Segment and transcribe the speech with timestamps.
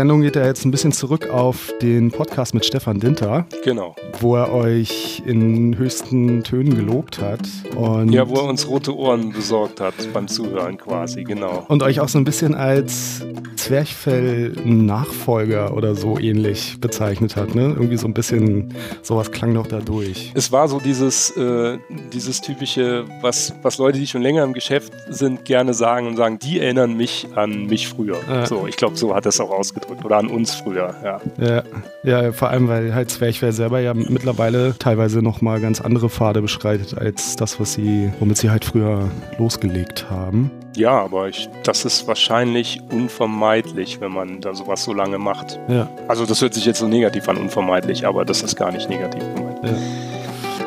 [0.00, 3.44] Sendung geht ja jetzt ein bisschen zurück auf den Podcast mit Stefan Dinter.
[3.64, 3.94] Genau.
[4.18, 7.40] Wo er euch in höchsten Tönen gelobt hat.
[7.76, 11.66] Und ja, wo er uns rote Ohren besorgt hat beim Zuhören quasi, genau.
[11.68, 13.26] Und euch auch so ein bisschen als
[13.60, 17.54] Zwerchfell-Nachfolger oder so ähnlich bezeichnet hat.
[17.54, 17.64] Ne?
[17.64, 18.72] Irgendwie so ein bisschen,
[19.02, 20.32] sowas klang doch da durch.
[20.34, 21.76] Es war so dieses, äh,
[22.12, 26.38] dieses typische, was, was Leute, die schon länger im Geschäft sind, gerne sagen und sagen,
[26.38, 28.16] die erinnern mich an mich früher.
[28.28, 28.46] Ja.
[28.46, 30.02] So, ich glaube, so hat es auch ausgedrückt.
[30.04, 31.20] Oder an uns früher, ja.
[31.38, 31.62] Ja,
[32.02, 36.96] ja vor allem, weil halt Zwerchfell selber ja mittlerweile teilweise nochmal ganz andere Pfade beschreitet,
[36.96, 40.50] als das, was sie, womit sie halt früher losgelegt haben.
[40.76, 45.58] Ja, aber ich, das ist wahrscheinlich unvermeidlich, wenn man da sowas so lange macht.
[45.68, 45.88] Ja.
[46.06, 49.22] Also das hört sich jetzt so negativ an, unvermeidlich, aber das ist gar nicht negativ
[49.34, 49.58] gemeint.
[49.64, 49.72] Ja.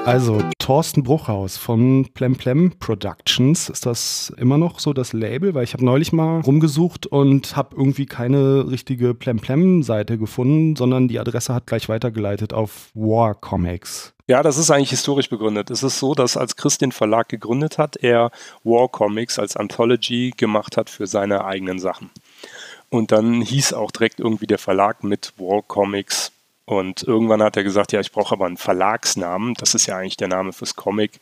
[0.05, 3.69] Also, Thorsten Bruchhaus von Plemplem Productions.
[3.69, 5.53] Ist das immer noch so das Label?
[5.53, 11.19] Weil ich habe neulich mal rumgesucht und habe irgendwie keine richtige Plemplem-Seite gefunden, sondern die
[11.19, 14.13] Adresse hat gleich weitergeleitet auf War Comics.
[14.27, 15.71] Ja, das ist eigentlich historisch begründet.
[15.71, 18.29] Es ist so, dass als Chris den Verlag gegründet hat, er
[18.65, 22.09] War Comics als Anthology gemacht hat für seine eigenen Sachen.
[22.89, 26.32] Und dann hieß auch direkt irgendwie der Verlag mit War Comics
[26.65, 29.53] und irgendwann hat er gesagt, ja, ich brauche aber einen Verlagsnamen.
[29.55, 31.19] Das ist ja eigentlich der Name fürs Comic.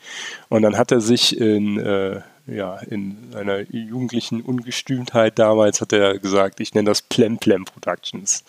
[0.49, 6.19] Und dann hat er sich in, äh, ja, in einer jugendlichen Ungestümtheit damals, hat er
[6.19, 8.43] gesagt, ich nenne das Plem Plem Productions.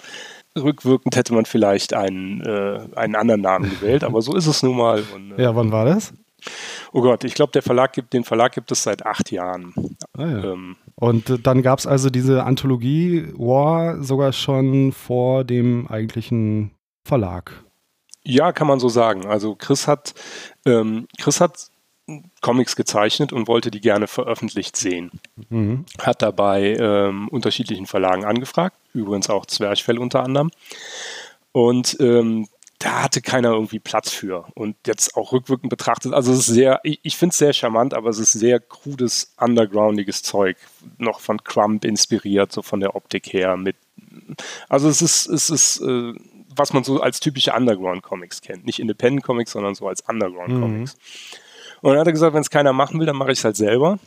[0.54, 4.76] Rückwirkend hätte man vielleicht einen, äh, einen anderen Namen gewählt, aber so ist es nun
[4.76, 5.02] mal.
[5.14, 6.12] Und, äh, ja, wann war das?
[6.92, 9.72] Oh Gott, ich glaube, der Verlag gibt, den Verlag gibt es seit acht Jahren.
[10.18, 10.44] Ah, ja.
[10.52, 16.72] ähm, und dann gab es also diese Anthologie War sogar schon vor dem eigentlichen
[17.04, 17.64] Verlag.
[18.24, 19.26] Ja, kann man so sagen.
[19.26, 20.14] Also Chris hat,
[20.64, 21.70] ähm, Chris hat
[22.40, 25.10] Comics gezeichnet und wollte die gerne veröffentlicht sehen.
[25.48, 25.86] Mhm.
[26.00, 30.50] Hat dabei ähm, unterschiedlichen Verlagen angefragt, übrigens auch Zwerchfell unter anderem.
[31.52, 32.48] Und ähm,
[32.78, 34.46] da hatte keiner irgendwie Platz für.
[34.54, 37.94] Und jetzt auch rückwirkend betrachtet, also es ist sehr, ich, ich finde es sehr charmant,
[37.94, 40.56] aber es ist sehr krudes, undergroundiges Zeug,
[40.98, 43.56] noch von Crump inspiriert, so von der Optik her.
[43.56, 43.76] Mit,
[44.68, 46.12] also es ist, es ist äh,
[46.56, 48.64] was man so als typische Underground-Comics kennt.
[48.66, 50.94] Nicht Independent-Comics, sondern so als Underground-Comics.
[50.94, 51.38] Mhm.
[51.82, 53.56] Und dann hat er gesagt, wenn es keiner machen will, dann mache ich es halt
[53.56, 53.98] selber.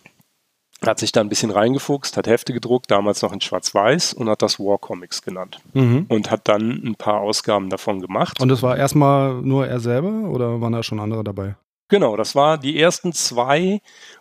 [0.86, 4.42] Hat sich da ein bisschen reingefuchst, hat Hefte gedruckt, damals noch in Schwarz-Weiß und hat
[4.42, 5.60] das War Comics genannt.
[5.74, 6.06] Mhm.
[6.10, 8.42] Und hat dann ein paar Ausgaben davon gemacht.
[8.42, 11.56] Und das war erstmal nur er selber oder waren da schon andere dabei?
[11.88, 13.80] Genau, das war die ersten zwei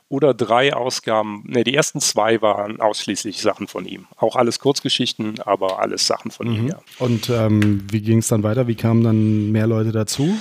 [0.09, 1.45] oder drei Ausgaben.
[1.47, 4.07] Ne, die ersten zwei waren ausschließlich Sachen von ihm.
[4.17, 6.55] Auch alles Kurzgeschichten, aber alles Sachen von mhm.
[6.55, 6.79] ihm, ja.
[6.99, 8.67] Und ähm, wie ging es dann weiter?
[8.67, 10.37] Wie kamen dann mehr Leute dazu?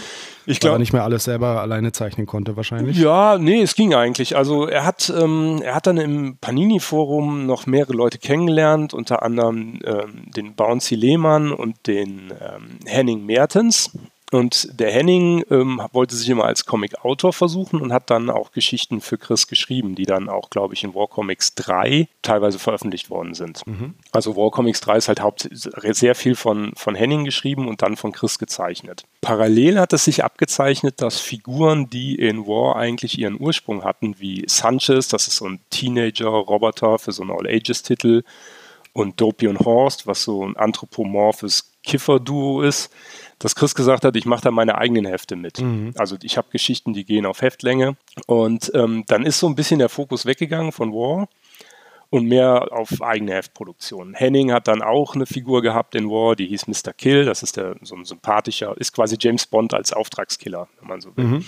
[0.45, 2.97] Ich glaube, nicht mehr alles selber alleine zeichnen konnte, wahrscheinlich.
[2.97, 4.35] Ja, nee, es ging eigentlich.
[4.35, 9.79] Also er hat, ähm, er hat dann im Panini-Forum noch mehrere Leute kennengelernt, unter anderem
[9.85, 13.91] ähm, den Bouncy Lehmann und den ähm, Henning Mertens.
[14.33, 18.99] Und der Henning ähm, wollte sich immer als Comic-Autor versuchen und hat dann auch Geschichten
[18.99, 23.35] für Chris geschrieben, die dann auch, glaube ich, in War Comics 3 teilweise veröffentlicht worden
[23.35, 23.65] sind.
[23.67, 23.93] Mhm.
[24.11, 27.95] Also War Comics 3 ist halt haupt sehr viel von, von Henning geschrieben und dann
[27.95, 29.03] von Chris gezeichnet.
[29.21, 34.45] Parallel hat es sich abgezeichnet, dass Figuren, die in War eigentlich ihren Ursprung hatten, wie
[34.47, 38.23] Sanchez, das ist so ein Teenager-Roboter für so einen All-Ages-Titel,
[38.93, 42.91] und Dopey und Horst, was so ein anthropomorphes Kiffer-Duo ist,
[43.39, 45.59] dass Chris gesagt hat, ich mache da meine eigenen Hefte mit.
[45.59, 45.93] Mhm.
[45.97, 47.95] Also ich habe Geschichten, die gehen auf Heftlänge.
[48.27, 51.27] Und ähm, dann ist so ein bisschen der Fokus weggegangen von War
[52.13, 54.13] und mehr auf eigene Heftproduktion.
[54.13, 56.93] Henning hat dann auch eine Figur gehabt in War, die hieß Mr.
[56.93, 57.25] Kill.
[57.25, 61.17] Das ist der, so ein sympathischer, ist quasi James Bond als Auftragskiller, wenn man so
[61.17, 61.25] will.
[61.25, 61.45] Mhm.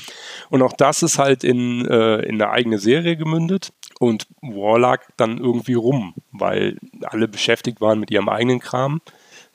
[0.49, 3.73] Und auch das ist halt in, äh, in eine eigene Serie gemündet.
[3.99, 9.01] Und War lag dann irgendwie rum, weil alle beschäftigt waren mit ihrem eigenen Kram.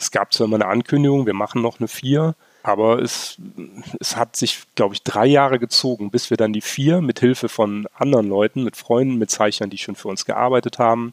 [0.01, 3.37] Es gab zwar immer eine Ankündigung, wir machen noch eine vier, aber es,
[4.01, 7.51] es hat sich, glaube ich, drei Jahre gezogen, bis wir dann die vier mit Hilfe
[7.51, 11.13] von anderen Leuten, mit Freunden, mit Zeichnern, die schon für uns gearbeitet haben,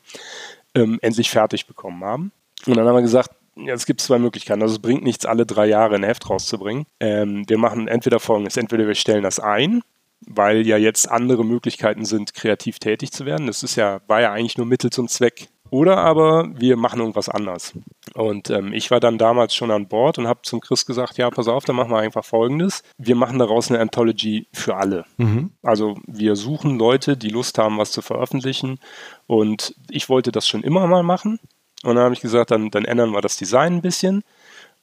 [0.74, 2.31] ähm, endlich fertig bekommen haben.
[2.66, 4.62] Und dann haben wir gesagt, ja, es gibt zwei Möglichkeiten.
[4.62, 6.86] Also es bringt nichts, alle drei Jahre ein Heft rauszubringen.
[7.01, 9.81] Ähm, wir machen entweder folgendes, entweder wir stellen das ein,
[10.25, 13.48] weil ja jetzt andere Möglichkeiten sind, kreativ tätig zu werden.
[13.48, 17.30] Das ist ja, war ja eigentlich nur Mittel zum Zweck oder aber wir machen irgendwas
[17.30, 17.74] anders.
[18.14, 21.30] Und ähm, ich war dann damals schon an Bord und habe zum Chris gesagt, ja,
[21.30, 22.84] pass auf, dann machen wir einfach Folgendes.
[22.98, 25.06] Wir machen daraus eine Anthology für alle.
[25.18, 25.52] Mhm.
[25.64, 28.80] Also wir suchen Leute, die Lust haben, was zu veröffentlichen.
[29.25, 31.40] Und ich wollte das schon immer mal machen.
[31.84, 34.24] Und dann habe ich gesagt, dann, dann ändern wir das Design ein bisschen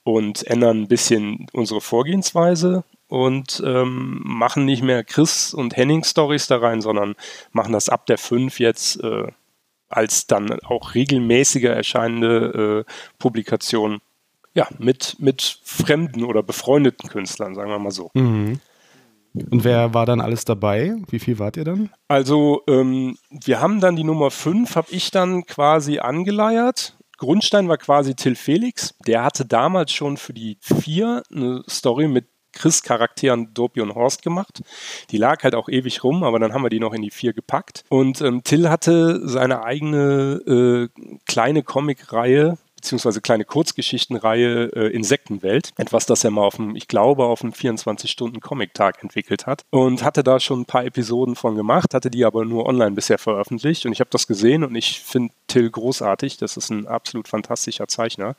[0.05, 6.47] und ändern ein bisschen unsere Vorgehensweise und ähm, machen nicht mehr Chris und Henning Stories
[6.47, 7.15] da rein, sondern
[7.53, 9.29] machen das ab der 5 jetzt äh,
[9.89, 14.01] als dann auch regelmäßiger erscheinende äh, Publikation
[14.55, 18.11] ja, mit, mit fremden oder befreundeten Künstlern, sagen wir mal so.
[18.15, 18.61] Mhm.
[19.35, 20.95] Und wer war dann alles dabei?
[21.09, 21.91] Wie viel wart ihr dann?
[22.07, 26.97] Also ähm, wir haben dann die Nummer 5, habe ich dann quasi angeleiert.
[27.19, 28.95] Grundstein war quasi Till Felix.
[29.07, 34.63] Der hatte damals schon für die 4 eine Story mit Chris-Charakteren Dopey und Horst gemacht.
[35.11, 37.33] Die lag halt auch ewig rum, aber dann haben wir die noch in die 4
[37.33, 37.85] gepackt.
[37.89, 45.71] Und ähm, Till hatte seine eigene äh, kleine Comic-Reihe, beziehungsweise kleine Kurzgeschichtenreihe äh, Insektenwelt.
[45.77, 49.63] Etwas, das er mal auf dem, ich glaube, auf dem 24-Stunden-Comic-Tag entwickelt hat.
[49.71, 53.19] Und hatte da schon ein paar Episoden von gemacht, hatte die aber nur online bisher
[53.19, 53.87] veröffentlicht.
[53.87, 56.37] Und ich habe das gesehen und ich finde Till großartig.
[56.37, 58.37] Das ist ein absolut fantastischer Zeichner.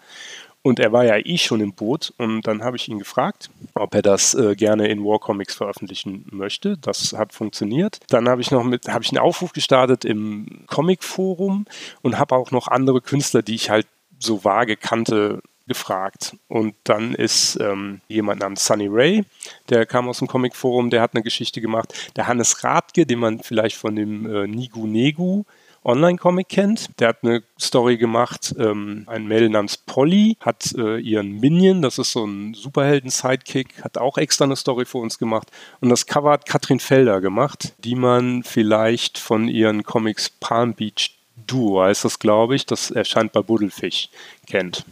[0.66, 3.94] Und er war ja eh schon im Boot und dann habe ich ihn gefragt, ob
[3.94, 6.76] er das äh, gerne in War Comics veröffentlichen möchte.
[6.80, 8.00] Das hat funktioniert.
[8.10, 11.68] Dann habe ich noch mit, habe ich einen Aufruf gestartet im Comic Forum
[12.02, 13.86] und habe auch noch andere Künstler, die ich halt
[14.18, 16.36] so vage kannte, gefragt.
[16.48, 19.24] Und dann ist ähm, jemand namens Sunny Ray,
[19.70, 21.94] der kam aus dem Comic-Forum, der hat eine Geschichte gemacht.
[22.16, 25.44] Der Hannes Radke, den man vielleicht von dem äh, Nigu Negu
[25.86, 27.00] Online-Comic kennt.
[27.00, 28.54] Der hat eine Story gemacht.
[28.58, 33.98] Ähm, ein Mädel namens Polly hat äh, ihren Minion, das ist so ein Superhelden-Sidekick, hat
[33.98, 35.52] auch extra eine Story für uns gemacht.
[35.80, 41.16] Und das Cover hat Katrin Felder gemacht, die man vielleicht von ihren Comics Palm Beach
[41.48, 42.66] Duo heißt das, glaube ich.
[42.66, 44.10] Das erscheint bei Buddelfisch,
[44.48, 44.86] kennt.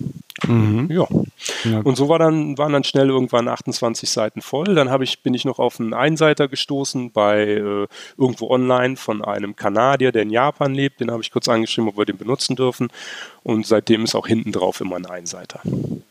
[0.48, 0.90] Mhm.
[0.92, 1.08] Ja.
[1.64, 1.80] ja.
[1.80, 4.76] Und so war dann, waren dann schnell irgendwann 28 Seiten voll.
[4.76, 7.88] Dann ich, bin ich noch auf einen Einseiter gestoßen bei äh,
[8.18, 11.00] irgendwo online von einem Kanadier, der in Japan lebt.
[11.00, 12.90] Den habe ich kurz angeschrieben, ob wir den benutzen dürfen.
[13.44, 15.62] Und seitdem ist auch hinten drauf immer ein Einseiter.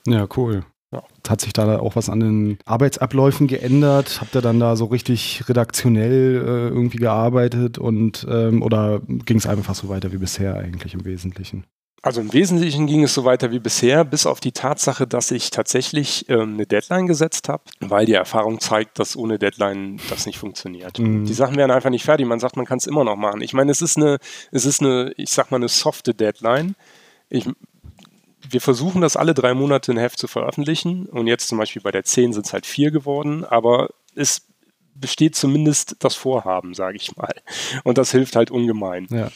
[0.06, 0.64] Ja, cool.
[0.92, 1.02] Ja.
[1.26, 4.20] Hat sich da auch was an den Arbeitsabläufen geändert?
[4.20, 9.46] Habt ihr dann da so richtig redaktionell äh, irgendwie gearbeitet und ähm, oder ging es
[9.46, 11.64] einfach so weiter wie bisher eigentlich im Wesentlichen?
[12.04, 15.50] Also im Wesentlichen ging es so weiter wie bisher, bis auf die Tatsache, dass ich
[15.50, 20.36] tatsächlich ähm, eine Deadline gesetzt habe, weil die Erfahrung zeigt, dass ohne Deadline das nicht
[20.36, 20.98] funktioniert.
[20.98, 21.26] Mhm.
[21.26, 22.26] Die Sachen werden einfach nicht fertig.
[22.26, 23.40] Man sagt, man kann es immer noch machen.
[23.40, 24.18] Ich meine, es ist eine,
[24.50, 26.74] es ist eine, ich sag mal, eine softe Deadline.
[27.30, 27.48] Ich
[28.52, 31.90] wir versuchen das alle drei Monate ein Heft zu veröffentlichen und jetzt zum Beispiel bei
[31.90, 34.46] der 10 sind es halt vier geworden, aber es
[34.94, 37.34] besteht zumindest das Vorhaben, sage ich mal.
[37.84, 39.06] Und das hilft halt ungemein.
[39.10, 39.30] Ja.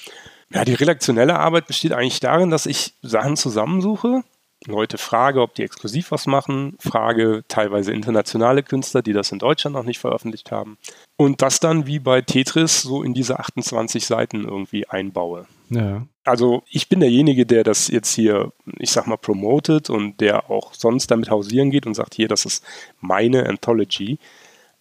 [0.52, 4.22] ja, die redaktionelle Arbeit besteht eigentlich darin, dass ich Sachen zusammensuche,
[4.64, 9.76] Leute frage, ob die exklusiv was machen, frage teilweise internationale Künstler, die das in Deutschland
[9.76, 10.78] noch nicht veröffentlicht haben
[11.16, 15.46] und das dann wie bei Tetris so in diese 28 Seiten irgendwie einbaue.
[15.70, 16.06] Ja.
[16.24, 20.74] Also ich bin derjenige, der das jetzt hier, ich sag mal, promotet und der auch
[20.74, 22.64] sonst damit hausieren geht und sagt, hier, das ist
[23.00, 24.18] meine Anthology.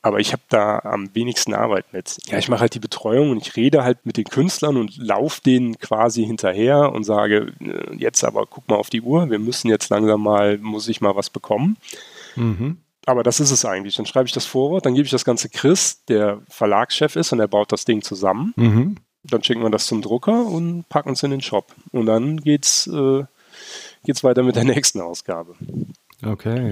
[0.06, 2.20] Aber ich habe da am wenigsten Arbeit mit.
[2.28, 5.42] Ja, ich mache halt die Betreuung und ich rede halt mit den Künstlern und laufe
[5.42, 9.68] denen quasi hinterher und sage, äh, jetzt aber guck mal auf die Uhr, wir müssen
[9.68, 11.78] jetzt langsam mal, muss ich mal was bekommen.
[12.36, 12.78] Mhm.
[13.08, 13.96] Aber das ist es eigentlich.
[13.96, 17.40] Dann schreibe ich das Vorwort, dann gebe ich das Ganze Chris, der Verlagschef ist und
[17.40, 18.54] er baut das Ding zusammen.
[18.58, 18.98] Mhm.
[19.24, 21.74] Dann schicken wir das zum Drucker und packen es in den Shop.
[21.92, 23.24] Und dann geht's, äh,
[24.04, 25.56] geht's weiter mit der nächsten Ausgabe.
[26.26, 26.72] Okay.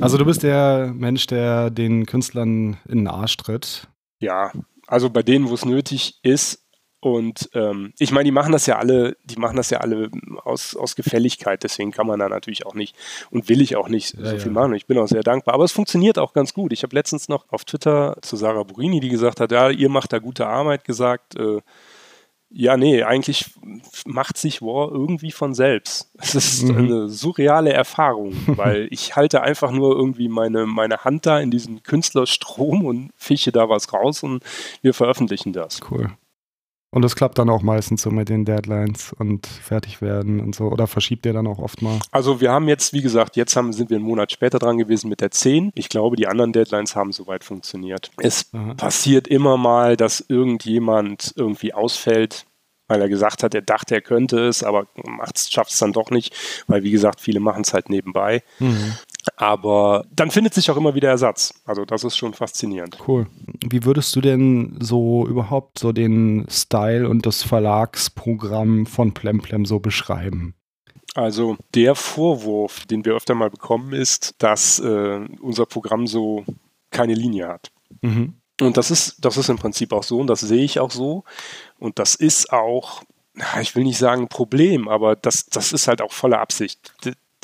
[0.00, 3.88] Also du bist der Mensch, der den Künstlern in den Arsch tritt.
[4.18, 4.52] Ja,
[4.86, 6.62] also bei denen, wo es nötig ist,
[7.04, 10.08] und ähm, ich meine, die machen das ja alle, die machen das ja alle
[10.44, 12.94] aus, aus Gefälligkeit, deswegen kann man da natürlich auch nicht
[13.32, 14.52] und will ich auch nicht ja, so viel ja.
[14.52, 14.74] machen.
[14.74, 15.54] Ich bin auch sehr dankbar.
[15.54, 16.72] Aber es funktioniert auch ganz gut.
[16.72, 20.12] Ich habe letztens noch auf Twitter zu Sarah Burini, die gesagt hat, ja, ihr macht
[20.12, 21.60] da gute Arbeit, gesagt, äh,
[22.54, 23.46] ja, nee, eigentlich
[24.04, 26.10] macht sich War irgendwie von selbst.
[26.22, 26.76] Es ist mhm.
[26.76, 31.82] eine surreale Erfahrung, weil ich halte einfach nur irgendwie meine, meine Hand da in diesen
[31.82, 34.42] Künstlerstrom und fische da was raus und
[34.82, 35.80] wir veröffentlichen das.
[35.90, 36.10] Cool.
[36.94, 40.64] Und das klappt dann auch meistens so mit den Deadlines und fertig werden und so.
[40.64, 41.98] Oder verschiebt ihr dann auch oft mal?
[42.10, 45.08] Also wir haben jetzt, wie gesagt, jetzt haben, sind wir einen Monat später dran gewesen
[45.08, 45.72] mit der 10.
[45.74, 48.10] Ich glaube, die anderen Deadlines haben soweit funktioniert.
[48.18, 48.74] Es Aha.
[48.74, 52.44] passiert immer mal, dass irgendjemand irgendwie ausfällt
[52.88, 54.86] weil er gesagt hat, er dachte, er könnte es, aber
[55.34, 56.34] schafft es dann doch nicht,
[56.66, 58.42] weil wie gesagt, viele machen es halt nebenbei.
[58.58, 58.92] Mhm.
[59.36, 61.54] Aber dann findet sich auch immer wieder Ersatz.
[61.64, 62.98] Also das ist schon faszinierend.
[63.06, 63.26] Cool.
[63.64, 69.78] Wie würdest du denn so überhaupt so den Style und das Verlagsprogramm von Plemplem so
[69.78, 70.54] beschreiben?
[71.14, 76.44] Also der Vorwurf, den wir öfter mal bekommen, ist, dass äh, unser Programm so
[76.90, 77.70] keine Linie hat.
[78.00, 78.34] Mhm.
[78.60, 81.24] Und das ist, das ist im Prinzip auch so und das sehe ich auch so.
[81.78, 83.02] Und das ist auch,
[83.60, 86.94] ich will nicht sagen Problem, aber das, das ist halt auch voller Absicht.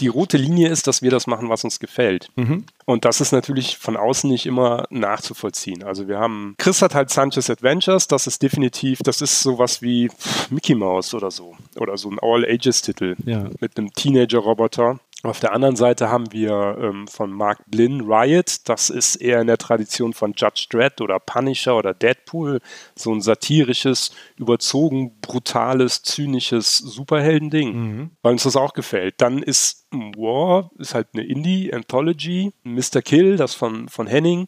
[0.01, 2.29] Die rote Linie ist, dass wir das machen, was uns gefällt.
[2.37, 2.65] Mhm.
[2.85, 5.83] Und das ist natürlich von außen nicht immer nachzuvollziehen.
[5.83, 10.11] Also wir haben, Chris hat halt Sanchez Adventures, das ist definitiv, das ist sowas wie
[10.51, 11.57] Mickey Mouse oder so.
[11.77, 13.49] Oder so ein All-Ages-Titel ja.
[13.61, 15.01] mit einem Teenager-Roboter.
[15.25, 18.69] Auf der anderen Seite haben wir ähm, von Mark Blinn Riot.
[18.69, 22.61] Das ist eher in der Tradition von Judge Dredd oder Punisher oder Deadpool.
[22.95, 28.11] So ein satirisches, überzogen, brutales, zynisches Superheldending, mhm.
[28.23, 29.17] weil uns das auch gefällt.
[29.21, 32.53] Dann ist War, ist halt eine Indie-Anthology.
[32.63, 33.01] Mr.
[33.03, 34.47] Kill, das von, von Henning,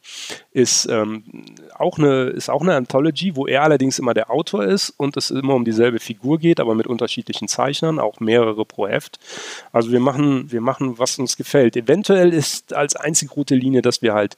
[0.53, 1.25] ist, ähm,
[1.75, 5.31] auch eine, ist auch eine Anthology, wo er allerdings immer der Autor ist und es
[5.31, 9.19] immer um dieselbe Figur geht, aber mit unterschiedlichen Zeichnern, auch mehrere pro Heft.
[9.73, 11.77] Also wir machen, wir machen, was uns gefällt.
[11.77, 14.37] Eventuell ist als einzige rote Linie, dass wir halt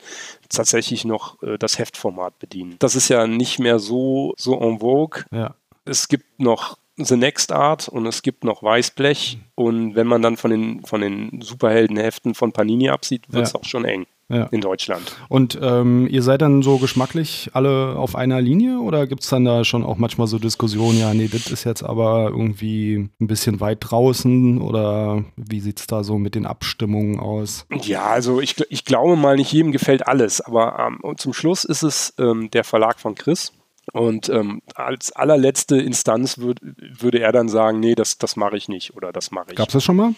[0.48, 2.76] tatsächlich noch äh, das Heftformat bedienen.
[2.78, 5.24] Das ist ja nicht mehr so, so en vogue.
[5.30, 5.54] Ja.
[5.84, 9.38] Es gibt noch The Next Art und es gibt noch Weißblech.
[9.54, 13.60] Und wenn man dann von den, von den Superheldenheften von Panini absieht, wird es ja.
[13.60, 14.44] auch schon eng ja.
[14.46, 15.16] in Deutschland.
[15.28, 19.44] Und ähm, ihr seid dann so geschmacklich alle auf einer Linie oder gibt es dann
[19.44, 23.60] da schon auch manchmal so Diskussionen, ja, nee, das ist jetzt aber irgendwie ein bisschen
[23.60, 27.66] weit draußen oder wie sieht es da so mit den Abstimmungen aus?
[27.82, 31.82] Ja, also ich, ich glaube mal, nicht jedem gefällt alles, aber ähm, zum Schluss ist
[31.82, 33.52] es ähm, der Verlag von Chris
[33.92, 38.68] und ähm, als allerletzte Instanz würd, würde er dann sagen, nee, das, das mache ich
[38.68, 39.56] nicht oder das mache ich.
[39.56, 40.14] Gab es das schon mal?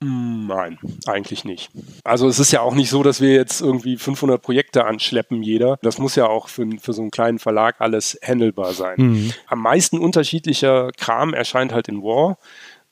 [0.00, 1.70] Nein, eigentlich nicht.
[2.04, 5.76] Also es ist ja auch nicht so, dass wir jetzt irgendwie 500 Projekte anschleppen, jeder.
[5.82, 8.94] Das muss ja auch für, für so einen kleinen Verlag alles handelbar sein.
[8.96, 9.32] Mhm.
[9.48, 12.38] Am meisten unterschiedlicher Kram erscheint halt in War.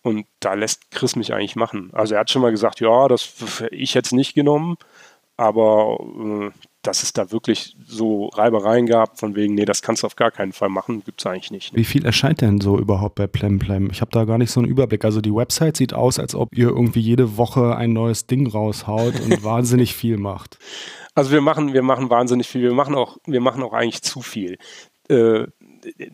[0.02, 1.90] Und da lässt Chris mich eigentlich machen.
[1.92, 3.28] Also er hat schon mal gesagt, ja, das
[3.70, 4.76] ich jetzt nicht genommen,
[5.36, 6.50] aber äh,
[6.86, 10.30] dass es da wirklich so Reibereien gab, von wegen, nee, das kannst du auf gar
[10.30, 11.74] keinen Fall machen, gibt es eigentlich nicht.
[11.74, 13.90] Wie viel erscheint denn so überhaupt bei Plemplem?
[13.90, 15.04] Ich habe da gar nicht so einen Überblick.
[15.04, 19.20] Also die Website sieht aus, als ob ihr irgendwie jede Woche ein neues Ding raushaut
[19.20, 20.58] und wahnsinnig viel macht.
[21.14, 22.62] Also wir machen, wir machen wahnsinnig viel.
[22.62, 24.58] Wir machen auch, wir machen auch eigentlich zu viel.
[25.08, 25.46] Äh,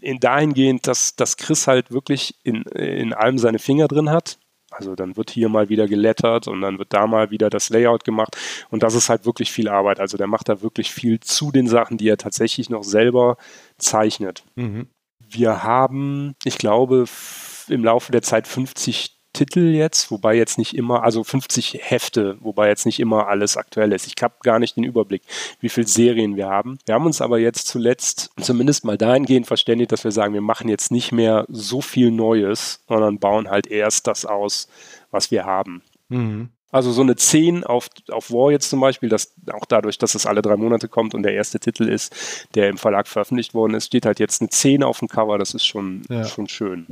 [0.00, 4.38] in dahingehend, dass, dass Chris halt wirklich in, in allem seine Finger drin hat.
[4.72, 8.04] Also dann wird hier mal wieder gelettert und dann wird da mal wieder das Layout
[8.04, 8.36] gemacht
[8.70, 10.00] und das ist halt wirklich viel Arbeit.
[10.00, 13.36] Also der macht da wirklich viel zu den Sachen, die er tatsächlich noch selber
[13.78, 14.44] zeichnet.
[14.54, 14.88] Mhm.
[15.18, 17.04] Wir haben, ich glaube,
[17.68, 22.68] im Laufe der Zeit 50 Titel jetzt, wobei jetzt nicht immer, also 50 Hefte, wobei
[22.68, 24.06] jetzt nicht immer alles aktuell ist.
[24.06, 25.22] Ich habe gar nicht den Überblick,
[25.60, 26.78] wie viele Serien wir haben.
[26.86, 30.68] Wir haben uns aber jetzt zuletzt zumindest mal dahingehend verständigt, dass wir sagen, wir machen
[30.68, 34.68] jetzt nicht mehr so viel Neues, sondern bauen halt erst das aus,
[35.10, 35.82] was wir haben.
[36.08, 36.50] Mhm.
[36.72, 40.26] Also so eine 10 auf, auf War jetzt zum Beispiel, das, auch dadurch, dass es
[40.26, 43.86] alle drei Monate kommt und der erste Titel ist, der im Verlag veröffentlicht worden ist,
[43.86, 46.24] steht halt jetzt eine 10 auf dem Cover, das ist schon, ja.
[46.24, 46.86] schon schön.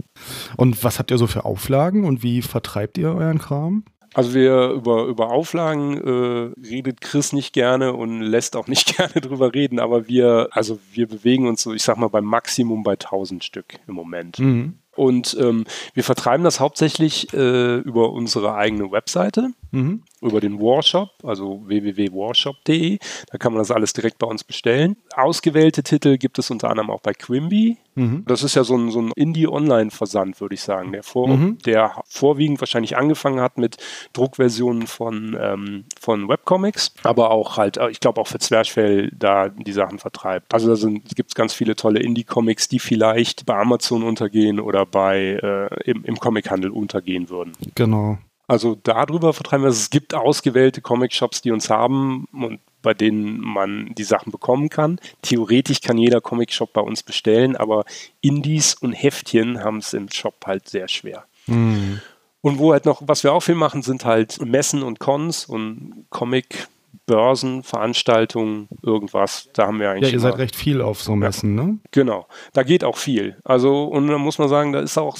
[0.57, 3.85] Und was habt ihr so für Auflagen und wie vertreibt ihr euren Kram?
[4.13, 9.21] Also wir über, über Auflagen äh, redet Chris nicht gerne und lässt auch nicht gerne
[9.21, 12.93] drüber reden, aber wir, also wir bewegen uns so, ich sag mal, beim Maximum bei
[12.93, 14.39] 1000 Stück im Moment.
[14.39, 14.75] Mhm.
[14.97, 20.03] Und ähm, wir vertreiben das hauptsächlich äh, über unsere eigene Webseite, mhm.
[20.21, 22.99] über den Warshop, also www.warshop.de.
[23.31, 24.97] Da kann man das alles direkt bei uns bestellen.
[25.15, 27.79] Ausgewählte Titel gibt es unter anderem auch bei Quimby.
[27.95, 28.25] Mhm.
[28.27, 31.59] Das ist ja so ein, so ein Indie-Online-Versand, würde ich sagen, der, vor, mhm.
[31.59, 33.77] der vorwiegend wahrscheinlich angefangen hat mit
[34.13, 39.49] Druckversionen von, ähm, von Webcomics, aber auch halt, äh, ich glaube auch für Zwerchfell da
[39.49, 40.55] die Sachen vertreibt.
[40.55, 45.39] Also da gibt es ganz viele tolle Indie-Comics, die vielleicht bei Amazon untergehen oder bei
[45.43, 47.53] äh, im, im Comichandel untergehen würden.
[47.75, 48.19] Genau.
[48.51, 49.79] Also darüber vertreiben wir es.
[49.79, 54.99] Es gibt ausgewählte Comic-Shops, die uns haben und bei denen man die Sachen bekommen kann.
[55.23, 57.85] Theoretisch kann jeder Comic-Shop bei uns bestellen, aber
[58.21, 61.27] Indies und Heftchen haben es im Shop halt sehr schwer.
[61.47, 62.01] Mhm.
[62.41, 66.07] Und wo halt noch, was wir auch viel machen, sind halt Messen und Cons und
[66.11, 66.67] Comic.
[67.07, 69.49] Börsen, Veranstaltungen, irgendwas.
[69.55, 70.11] Da haben wir eigentlich.
[70.11, 71.79] Ja, ihr seid recht viel auf so Messen, ja, ne?
[71.91, 72.29] Genau.
[72.53, 73.37] Da geht auch viel.
[73.43, 75.17] Also, und da muss man sagen, da ist auch.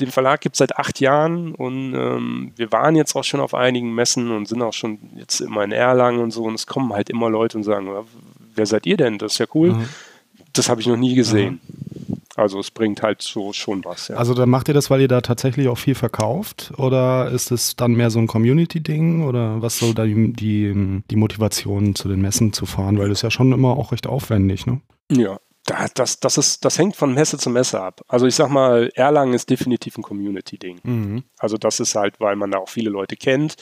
[0.00, 3.54] Den Verlag gibt es seit acht Jahren und ähm, wir waren jetzt auch schon auf
[3.54, 6.92] einigen Messen und sind auch schon jetzt immer in Erlangen und so und es kommen
[6.92, 7.88] halt immer Leute und sagen,
[8.54, 9.18] wer seid ihr denn?
[9.18, 9.72] Das ist ja cool.
[9.72, 9.88] Mhm.
[10.52, 11.60] Das habe ich noch nie gesehen.
[11.62, 12.14] Mhm.
[12.36, 14.08] Also es bringt halt so schon was.
[14.08, 14.16] Ja.
[14.16, 17.76] Also dann macht ihr das, weil ihr da tatsächlich auch viel verkauft oder ist es
[17.76, 22.20] dann mehr so ein Community-Ding oder was soll da die, die, die Motivation zu den
[22.20, 22.98] Messen zu fahren?
[22.98, 24.80] Weil das ist ja schon immer auch recht aufwendig, ne?
[25.12, 28.02] Ja, das, das, ist, das hängt von Messe zu Messe ab.
[28.06, 30.80] Also ich sag mal, Erlangen ist definitiv ein Community-Ding.
[30.82, 31.24] Mhm.
[31.38, 33.56] Also das ist halt, weil man da auch viele Leute kennt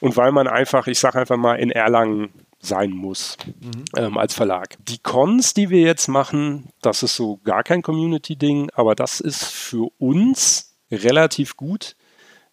[0.00, 2.30] und weil man einfach, ich sag einfach mal, in Erlangen
[2.60, 3.84] sein muss mhm.
[3.96, 4.76] ähm, als Verlag.
[4.86, 9.44] Die Cons, die wir jetzt machen, das ist so gar kein Community-Ding, aber das ist
[9.44, 11.96] für uns relativ gut,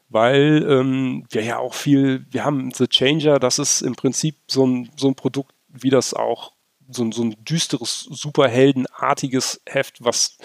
[0.08, 4.66] weil ähm, wir ja auch viel, wir haben The Changer, das ist im Prinzip so
[4.66, 6.54] ein, so ein Produkt, wie das auch
[6.90, 10.38] so ein, so ein düsteres, superheldenartiges Heft, was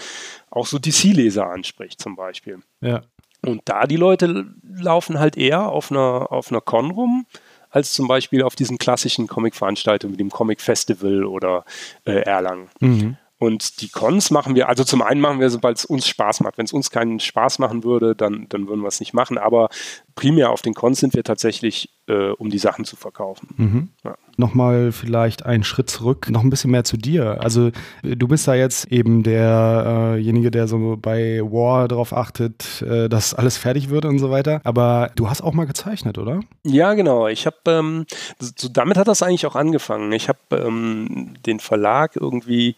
[0.51, 2.61] auch so DC-Leser anspricht zum Beispiel.
[2.81, 3.03] Ja.
[3.45, 7.27] Und da die Leute laufen halt eher auf einer, auf einer Con rum,
[7.71, 11.65] als zum Beispiel auf diesen klassischen Comic-Veranstaltungen wie dem Comic Festival oder
[12.05, 12.69] äh, Erlangen.
[12.81, 13.17] Mhm.
[13.43, 16.59] Und die Cons machen wir, also zum einen machen wir, sobald es uns Spaß macht.
[16.59, 19.37] Wenn es uns keinen Spaß machen würde, dann, dann würden wir es nicht machen.
[19.37, 19.69] Aber
[20.15, 23.49] primär auf den Cons sind wir tatsächlich, äh, um die Sachen zu verkaufen.
[23.57, 23.89] Mhm.
[24.05, 24.17] Ja.
[24.37, 27.41] Nochmal vielleicht einen Schritt zurück, noch ein bisschen mehr zu dir.
[27.43, 27.71] Also
[28.03, 33.35] du bist da jetzt eben derjenige, äh der so bei War darauf achtet, äh, dass
[33.35, 34.61] alles fertig wird und so weiter.
[34.65, 36.41] Aber du hast auch mal gezeichnet, oder?
[36.65, 37.27] Ja, genau.
[37.27, 38.07] Ich habe, ähm,
[38.39, 40.13] so, damit hat das eigentlich auch angefangen.
[40.13, 42.77] Ich habe ähm, den Verlag irgendwie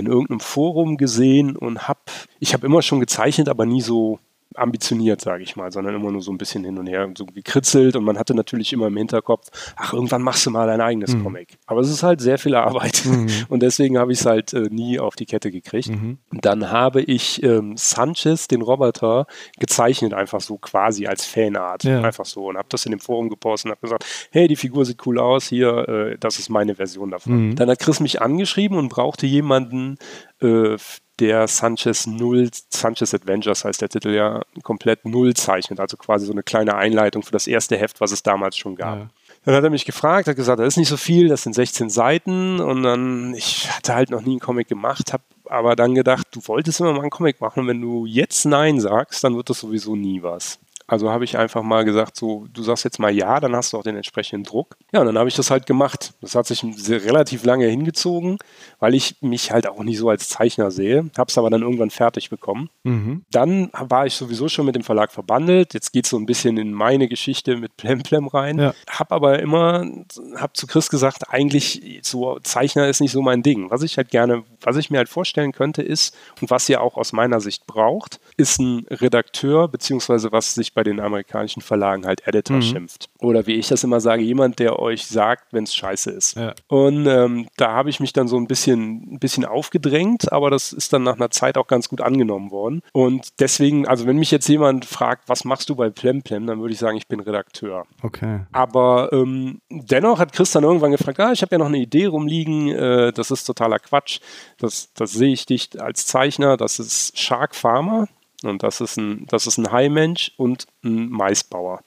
[0.00, 2.00] in irgendeinem Forum gesehen und habe,
[2.40, 4.18] ich habe immer schon gezeichnet, aber nie so
[4.54, 7.96] ambitioniert, sage ich mal, sondern immer nur so ein bisschen hin und her so gekritzelt
[7.96, 11.22] und man hatte natürlich immer im Hinterkopf, ach, irgendwann machst du mal dein eigenes mhm.
[11.22, 11.58] Comic.
[11.66, 13.28] Aber es ist halt sehr viel Arbeit mhm.
[13.48, 15.88] und deswegen habe ich es halt äh, nie auf die Kette gekriegt.
[15.88, 16.18] Mhm.
[16.32, 19.26] Dann habe ich ähm, Sanchez, den Roboter,
[19.58, 22.02] gezeichnet, einfach so quasi als Fanart, ja.
[22.02, 24.84] einfach so und habe das in dem Forum gepostet und habe gesagt, hey, die Figur
[24.84, 27.50] sieht cool aus, hier, äh, das ist meine Version davon.
[27.50, 27.56] Mhm.
[27.56, 29.96] Dann hat Chris mich angeschrieben und brauchte jemanden,
[30.40, 30.76] äh,
[31.20, 36.32] der Sanchez Null, Sanchez Adventures heißt der Titel ja, komplett Null zeichnet, also quasi so
[36.32, 38.98] eine kleine Einleitung für das erste Heft, was es damals schon gab.
[38.98, 39.10] Ja.
[39.44, 41.90] Dann hat er mich gefragt, hat gesagt, das ist nicht so viel, das sind 16
[41.90, 46.28] Seiten und dann, ich hatte halt noch nie einen Comic gemacht, habe aber dann gedacht,
[46.30, 49.50] du wolltest immer mal einen Comic machen und wenn du jetzt Nein sagst, dann wird
[49.50, 50.58] das sowieso nie was.
[50.90, 53.78] Also habe ich einfach mal gesagt, so, du sagst jetzt mal ja, dann hast du
[53.78, 54.76] auch den entsprechenden Druck.
[54.92, 56.14] Ja, und dann habe ich das halt gemacht.
[56.20, 58.38] Das hat sich relativ lange hingezogen,
[58.80, 61.08] weil ich mich halt auch nicht so als Zeichner sehe.
[61.16, 62.70] Habe es aber dann irgendwann fertig bekommen.
[62.82, 63.24] Mhm.
[63.30, 65.74] Dann war ich sowieso schon mit dem Verlag verbandelt.
[65.74, 68.58] Jetzt geht es so ein bisschen in meine Geschichte mit Plemplem rein.
[68.58, 68.74] Ja.
[68.88, 69.86] Habe aber immer,
[70.34, 73.70] habe zu Chris gesagt, eigentlich so Zeichner ist nicht so mein Ding.
[73.70, 76.96] Was ich halt gerne, was ich mir halt vorstellen könnte ist und was ihr auch
[76.96, 82.06] aus meiner Sicht braucht, ist ein Redakteur, beziehungsweise was sich bei bei den amerikanischen Verlagen
[82.06, 82.62] halt Editor mhm.
[82.62, 83.10] schimpft.
[83.18, 86.38] Oder wie ich das immer sage, jemand, der euch sagt, wenn es scheiße ist.
[86.38, 86.54] Ja.
[86.68, 90.72] Und ähm, da habe ich mich dann so ein bisschen, ein bisschen aufgedrängt, aber das
[90.72, 92.80] ist dann nach einer Zeit auch ganz gut angenommen worden.
[92.94, 96.72] Und deswegen, also wenn mich jetzt jemand fragt, was machst du bei Plemplem, dann würde
[96.72, 97.84] ich sagen, ich bin Redakteur.
[98.02, 98.46] Okay.
[98.50, 102.06] Aber ähm, dennoch hat Chris dann irgendwann gefragt, ah, ich habe ja noch eine Idee
[102.06, 104.20] rumliegen, äh, das ist totaler Quatsch.
[104.56, 108.08] Das, das sehe ich dich als Zeichner, das ist Shark Farmer.
[108.42, 111.82] Und das ist ein, das ist ein Haimensch und ein Maisbauer.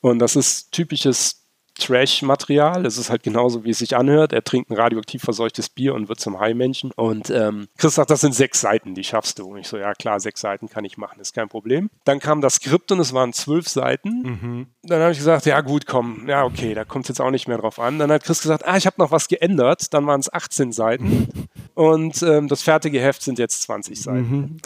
[0.00, 1.39] Und das ist typisches
[1.80, 2.86] Trash-Material.
[2.86, 4.32] Es ist halt genauso, wie es sich anhört.
[4.32, 6.92] Er trinkt ein radioaktiv verseuchtes Bier und wird zum Haimenschen.
[6.92, 9.48] Und ähm, Chris sagt, das sind sechs Seiten, die schaffst du.
[9.48, 11.90] Und ich so, ja klar, sechs Seiten kann ich machen, ist kein Problem.
[12.04, 14.22] Dann kam das Skript und es waren zwölf Seiten.
[14.22, 14.66] Mhm.
[14.82, 17.48] Dann habe ich gesagt, ja gut, komm, ja okay, da kommt es jetzt auch nicht
[17.48, 17.98] mehr drauf an.
[17.98, 19.92] Dann hat Chris gesagt, ah, ich habe noch was geändert.
[19.92, 21.28] Dann waren es 18 Seiten.
[21.74, 24.60] Und ähm, das fertige Heft sind jetzt 20 Seiten.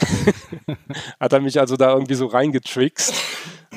[0.67, 0.77] Mhm.
[1.21, 3.15] Hat er mich also da irgendwie so reingetrickst.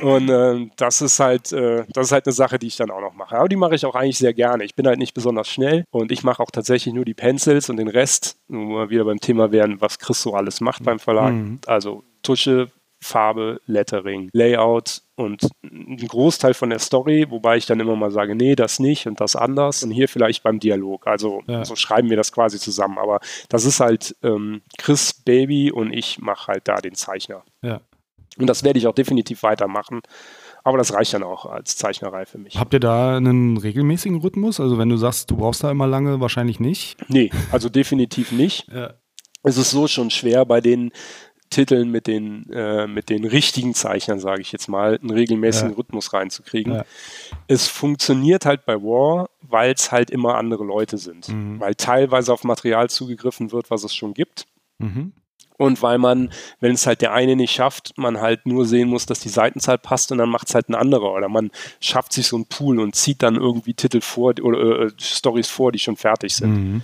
[0.02, 3.02] Und äh, das ist halt, äh, das ist halt eine Sache, die ich dann auch
[3.02, 3.38] noch mache.
[3.38, 4.64] Aber die mache ich auch eigentlich sehr gerne.
[4.64, 7.78] Ich bin halt nicht besonders schnell und ich mache auch tatsächlich nur die Pencils und
[7.78, 11.34] den Rest, wo wir wieder beim Thema werden, was Chris so alles macht beim Verlag.
[11.34, 11.60] Mhm.
[11.66, 17.96] Also Tusche, Farbe, Lettering, Layout und ein Großteil von der Story, wobei ich dann immer
[17.96, 21.06] mal sage, nee, das nicht und das anders und hier vielleicht beim Dialog.
[21.08, 21.64] Also ja.
[21.64, 22.98] so schreiben wir das quasi zusammen.
[22.98, 27.44] Aber das ist halt ähm, Chris Baby und ich mache halt da den Zeichner.
[27.62, 27.82] Ja.
[28.38, 30.02] Und das werde ich auch definitiv weitermachen.
[30.64, 32.58] Aber das reicht dann auch als Zeichnerei für mich.
[32.58, 34.60] Habt ihr da einen regelmäßigen Rhythmus?
[34.60, 36.98] Also wenn du sagst, du brauchst da immer lange, wahrscheinlich nicht?
[37.08, 38.68] Nee, also definitiv nicht.
[38.72, 38.94] Ja.
[39.44, 40.92] Es ist so schon schwer bei den
[41.50, 45.78] Titeln mit den, äh, mit den richtigen Zeichnern, sage ich jetzt mal, einen regelmäßigen ja.
[45.78, 46.74] Rhythmus reinzukriegen.
[46.74, 46.86] Ja.
[47.48, 51.30] Es funktioniert halt bei War, weil es halt immer andere Leute sind.
[51.30, 51.60] Mhm.
[51.60, 54.46] Weil teilweise auf Material zugegriffen wird, was es schon gibt.
[54.80, 55.14] Mhm.
[55.58, 59.08] Und weil man, wenn es halt der eine nicht schafft, man halt nur sehen muss,
[59.08, 61.14] dass die Seitenzahl passt und dann macht es halt ein anderer.
[61.14, 64.92] Oder man schafft sich so einen Pool und zieht dann irgendwie Titel vor oder äh,
[65.00, 66.54] Stories vor, die schon fertig sind.
[66.54, 66.82] Mhm.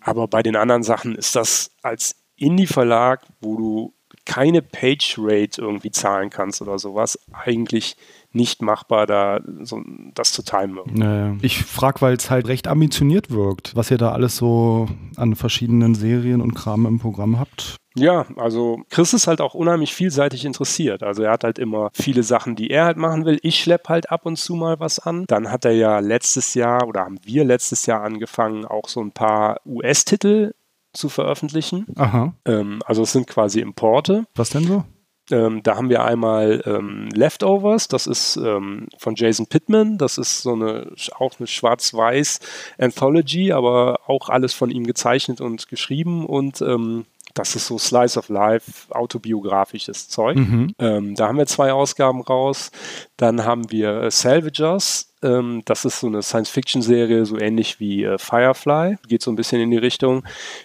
[0.00, 6.30] Aber bei den anderen Sachen ist das als Indie-Verlag, wo du keine Page-Rate irgendwie zahlen
[6.30, 7.96] kannst oder sowas, eigentlich
[8.32, 9.80] nicht machbar, da so,
[10.14, 10.80] das zu timen.
[10.92, 11.36] Naja.
[11.42, 15.94] Ich frage, weil es halt recht ambitioniert wirkt, was ihr da alles so an verschiedenen
[15.94, 17.76] Serien und Kram im Programm habt.
[17.96, 21.02] Ja, also Chris ist halt auch unheimlich vielseitig interessiert.
[21.02, 23.38] Also er hat halt immer viele Sachen, die er halt machen will.
[23.42, 25.24] Ich schleppe halt ab und zu mal was an.
[25.26, 29.12] Dann hat er ja letztes Jahr oder haben wir letztes Jahr angefangen, auch so ein
[29.12, 30.52] paar US-Titel
[30.92, 31.86] zu veröffentlichen.
[31.96, 32.34] Aha.
[32.44, 34.24] Ähm, also es sind quasi Importe.
[34.34, 34.84] Was denn so?
[35.30, 40.42] Ähm, da haben wir einmal ähm, Leftovers, das ist ähm, von Jason Pittman, das ist
[40.42, 42.38] so eine auch eine schwarz-weiß
[42.78, 47.06] Anthology, aber auch alles von ihm gezeichnet und geschrieben und ähm,
[47.36, 50.38] das ist so Slice of Life, autobiografisches Zeug.
[50.38, 50.74] Mhm.
[50.78, 52.70] Ähm, da haben wir zwei Ausgaben raus.
[53.16, 55.12] Dann haben wir äh, Salvagers.
[55.22, 58.96] Ähm, das ist so eine Science-Fiction-Serie, so ähnlich wie äh, Firefly.
[59.06, 60.24] Geht so ein bisschen in die Richtung.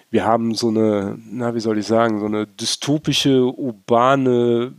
[0.10, 4.74] Wir haben so eine, na, wie soll ich sagen, so eine dystopische, urbane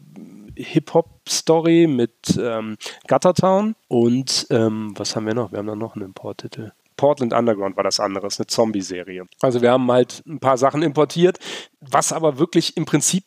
[0.57, 3.75] Hip-Hop-Story mit ähm, Guttertown.
[3.89, 5.53] Und ähm, was haben wir noch?
[5.53, 6.73] Wir haben da noch einen Importtitel.
[7.03, 9.27] Portland Underground war das andere, eine Zombie-Serie.
[9.41, 11.41] Also wir haben halt ein paar Sachen importiert,
[11.81, 13.25] was aber wirklich im Prinzip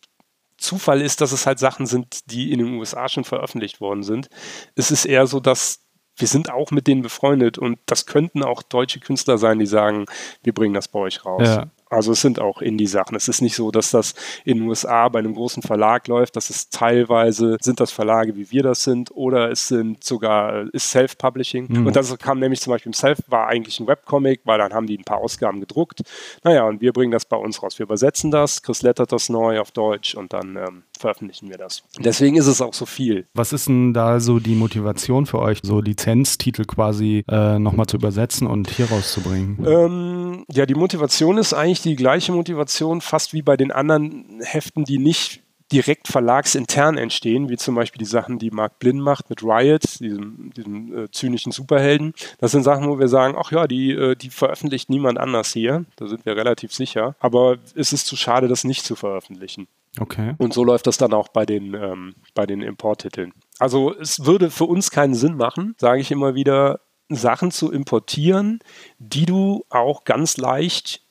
[0.58, 4.30] Zufall ist, dass es halt Sachen sind, die in den USA schon veröffentlicht worden sind.
[4.76, 5.82] Es ist eher so, dass
[6.16, 10.06] wir sind auch mit denen befreundet und das könnten auch deutsche Künstler sein, die sagen,
[10.42, 11.46] wir bringen das bei euch raus.
[11.46, 11.66] Ja.
[11.96, 13.16] Also es sind auch Indie-Sachen.
[13.16, 16.36] Es ist nicht so, dass das in den USA bei einem großen Verlag läuft.
[16.36, 20.92] Das ist teilweise, sind das Verlage, wie wir das sind, oder es sind sogar, ist
[20.92, 21.68] Self-Publishing.
[21.70, 21.88] Mhm.
[21.88, 24.88] Und das kam nämlich zum Beispiel im Self, war eigentlich ein Webcomic, weil dann haben
[24.88, 26.02] die ein paar Ausgaben gedruckt.
[26.44, 27.80] Naja, und wir bringen das bei uns raus.
[27.80, 31.84] Wir übersetzen das, Chris lettert das neu auf Deutsch und dann ähm, veröffentlichen wir das.
[32.00, 33.28] Deswegen ist es auch so viel.
[33.34, 37.98] Was ist denn da so die Motivation für euch, so Lizenztitel quasi äh, nochmal zu
[37.98, 39.66] übersetzen und hier rauszubringen?
[39.66, 44.84] Ähm, ja, die Motivation ist eigentlich die gleiche Motivation fast wie bei den anderen Heften,
[44.84, 49.44] die nicht direkt verlagsintern entstehen, wie zum Beispiel die Sachen, die Mark Blinn macht mit
[49.44, 52.14] Riot, diesem, diesem äh, zynischen Superhelden.
[52.38, 55.86] Das sind Sachen, wo wir sagen, ach ja, die, äh, die veröffentlicht niemand anders hier.
[55.96, 57.16] Da sind wir relativ sicher.
[57.20, 59.68] Aber es ist zu schade, das nicht zu veröffentlichen.
[60.00, 60.36] Okay.
[60.38, 63.34] Und so läuft das dann auch bei den, ähm, bei den Importtiteln.
[63.60, 68.60] Also es würde für uns keinen Sinn machen, sage ich immer wieder, Sachen zu importieren,
[68.98, 71.05] die du auch ganz leicht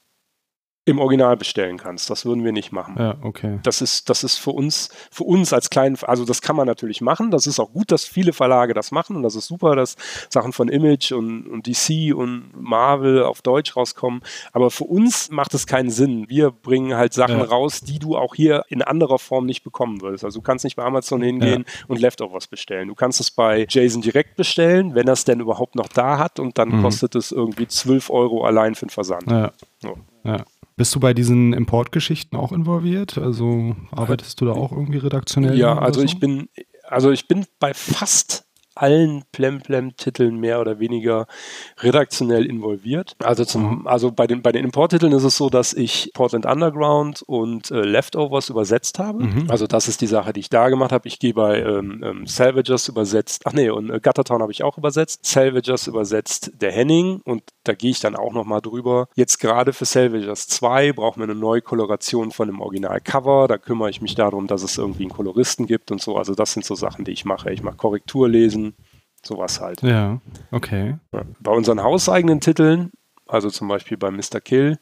[0.87, 2.11] im Original bestellen kannst.
[2.11, 2.97] Das würden wir nicht machen.
[2.99, 3.59] Ja, okay.
[3.63, 7.01] Das ist, das ist für uns, für uns als kleinen, also das kann man natürlich
[7.01, 7.31] machen.
[7.31, 9.97] Das ist auch gut, dass viele Verlage das machen und das ist super, dass
[10.29, 14.21] Sachen von Image und, und DC und Marvel auf Deutsch rauskommen.
[14.53, 16.27] Aber für uns macht es keinen Sinn.
[16.29, 17.45] Wir bringen halt Sachen ja.
[17.45, 20.25] raus, die du auch hier in anderer Form nicht bekommen würdest.
[20.25, 21.85] Also du kannst nicht bei Amazon hingehen ja.
[21.89, 22.89] und Leftovers bestellen.
[22.89, 26.39] Du kannst es bei Jason direkt bestellen, wenn er es denn überhaupt noch da hat
[26.39, 26.83] und dann mhm.
[26.83, 29.31] kostet es irgendwie 12 Euro allein für den Versand.
[29.31, 29.53] Ja.
[29.79, 29.97] So.
[30.25, 30.45] ja.
[30.77, 33.17] Bist du bei diesen Importgeschichten auch involviert?
[33.17, 35.57] Also arbeitest du da auch irgendwie redaktionell?
[35.57, 36.07] Ja, also so?
[36.07, 36.49] ich bin,
[36.83, 41.27] also ich bin bei fast allen Plemplem-Titeln mehr oder weniger
[41.79, 43.17] redaktionell involviert.
[43.23, 47.23] Also, zum, also bei den, bei den Importtiteln ist es so, dass ich Portland Underground
[47.23, 49.25] und äh, Leftovers übersetzt habe.
[49.25, 49.47] Mhm.
[49.49, 51.09] Also das ist die Sache, die ich da gemacht habe.
[51.09, 54.79] Ich gehe bei ähm, ähm, Salvagers übersetzt, ach nee, und äh, Guttertown habe ich auch
[54.79, 55.25] übersetzt.
[55.25, 59.09] Salvagers übersetzt der Henning und da gehe ich dann auch nochmal drüber.
[59.15, 63.49] Jetzt gerade für Salvagers 2 brauchen wir eine neue Koloration von dem Originalcover.
[63.49, 66.17] Da kümmere ich mich darum, dass es irgendwie einen Koloristen gibt und so.
[66.17, 67.53] Also das sind so Sachen, die ich mache.
[67.53, 68.64] Ich mache Korrekturlesen
[69.27, 69.83] sowas halt.
[69.83, 70.97] Ja, okay.
[71.41, 72.93] Bei unseren hauseigenen Titeln,
[73.27, 74.41] also zum Beispiel bei Mr.
[74.43, 74.79] Kill,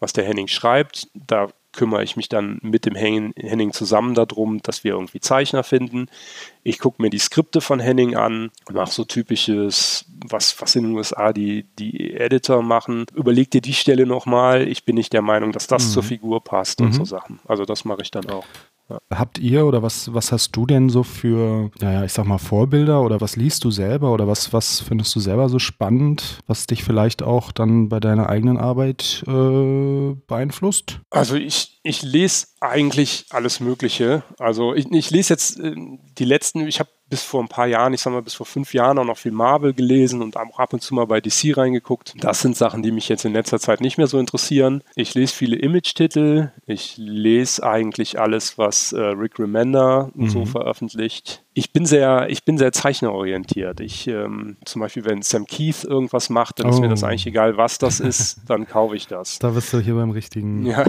[0.00, 4.84] was der Henning schreibt, da kümmere ich mich dann mit dem Henning zusammen darum, dass
[4.84, 6.06] wir irgendwie Zeichner finden.
[6.62, 10.92] Ich gucke mir die Skripte von Henning an, mache so typisches, was, was in den
[10.92, 13.06] USA die, die Editor machen.
[13.14, 14.68] Überleg dir die Stelle nochmal.
[14.68, 15.90] Ich bin nicht der Meinung, dass das mhm.
[15.90, 16.86] zur Figur passt mhm.
[16.86, 17.40] und so Sachen.
[17.46, 18.44] Also das mache ich dann auch.
[19.10, 23.02] Habt ihr oder was, was hast du denn so für, naja, ich sag mal, Vorbilder
[23.02, 26.84] oder was liest du selber oder was, was findest du selber so spannend, was dich
[26.84, 31.00] vielleicht auch dann bei deiner eigenen Arbeit äh, beeinflusst?
[31.10, 34.22] Also ich, ich lese eigentlich alles Mögliche.
[34.38, 35.74] Also ich, ich lese jetzt äh,
[36.18, 38.74] die letzten, ich habe bis vor ein paar Jahren, ich sag mal bis vor fünf
[38.74, 42.14] Jahren auch noch viel Marvel gelesen und auch ab und zu mal bei DC reingeguckt.
[42.18, 44.82] Das sind Sachen, die mich jetzt in letzter Zeit nicht mehr so interessieren.
[44.96, 46.50] Ich lese viele Image-Titel.
[46.66, 50.28] Ich lese eigentlich alles, was äh, Rick Remender und mhm.
[50.28, 53.80] so veröffentlicht ich bin sehr, ich bin sehr zeichnerorientiert.
[53.80, 56.70] Ich, ähm, zum Beispiel, wenn Sam Keith irgendwas macht, dann oh.
[56.70, 57.06] ist mir das oh.
[57.06, 59.38] eigentlich egal, was das ist, dann kaufe ich das.
[59.38, 60.66] Da bist du hier beim richtigen.
[60.66, 60.84] Ja.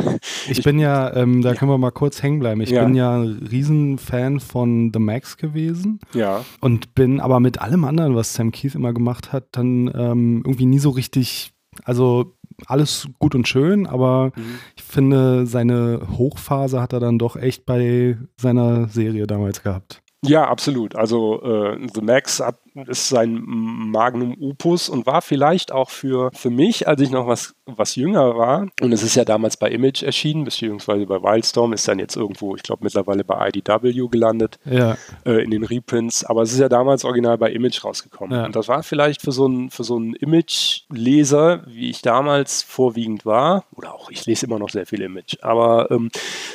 [0.46, 1.56] Ich, ich bin ja, ähm, da ja.
[1.56, 2.62] können wir mal kurz hängen bleiben.
[2.62, 2.84] Ich ja.
[2.84, 6.00] bin ja ein Riesenfan von The Max gewesen.
[6.14, 6.44] Ja.
[6.62, 10.66] Und bin aber mit allem anderen, was Sam Keith immer gemacht hat, dann ähm, irgendwie
[10.66, 11.52] nie so richtig,
[11.84, 14.60] also alles gut und schön, aber mhm.
[14.76, 20.02] ich finde, seine Hochphase hat er dann doch echt bei seiner Serie damals gehabt.
[20.24, 20.96] Ja, absolut.
[20.96, 26.50] Also äh, The Max hat, ist sein Magnum Opus und war vielleicht auch für, für
[26.50, 30.04] mich, als ich noch was, was jünger war, und es ist ja damals bei Image
[30.04, 34.98] erschienen, beziehungsweise bei Wildstorm, ist dann jetzt irgendwo, ich glaube mittlerweile bei IDW gelandet, ja.
[35.26, 38.38] äh, in den Reprints, aber es ist ja damals original bei Image rausgekommen.
[38.38, 38.46] Ja.
[38.46, 43.94] Und das war vielleicht für so einen so Image-Leser, wie ich damals vorwiegend war, oder
[43.94, 46.10] auch ich lese immer noch sehr viel Image, aber ähm,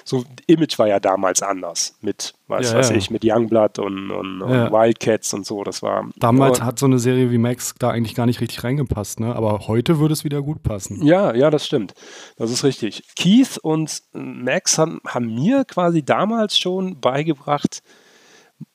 [0.04, 2.96] so Image war ja damals anders mit Weiß, Ja, weiß ja.
[2.96, 4.70] ich, mit Youngblood und, und, und Ja.
[4.72, 5.62] Wildcats und so.
[5.64, 6.08] Das war.
[6.16, 9.34] Damals hat so eine Serie wie Max da eigentlich gar nicht richtig reingepasst, ne?
[9.36, 11.02] Aber heute würde es wieder gut passen.
[11.04, 11.94] Ja, ja, das stimmt.
[12.36, 13.04] Das ist richtig.
[13.16, 17.82] Keith und Max haben, haben mir quasi damals schon beigebracht,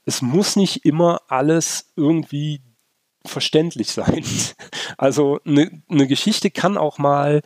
[0.06, 2.62] es muss nicht immer alles irgendwie
[3.26, 4.24] verständlich sein.
[4.98, 7.42] Also eine, eine Geschichte kann auch mal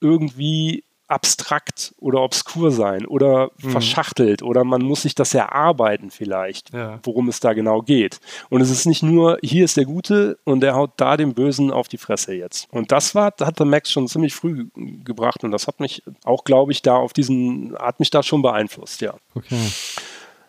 [0.00, 6.98] irgendwie abstrakt oder obskur sein oder verschachtelt oder man muss sich das erarbeiten vielleicht, Ja.
[7.02, 8.20] worum es da genau geht.
[8.50, 11.70] Und es ist nicht nur, hier ist der Gute und der haut da dem Bösen
[11.70, 12.66] auf die Fresse jetzt.
[12.72, 14.66] Und das war, hat der Max schon ziemlich früh
[15.04, 18.42] gebracht und das hat mich auch, glaube ich, da auf diesen, hat mich da schon
[18.42, 19.14] beeinflusst, ja.
[19.34, 19.56] Okay.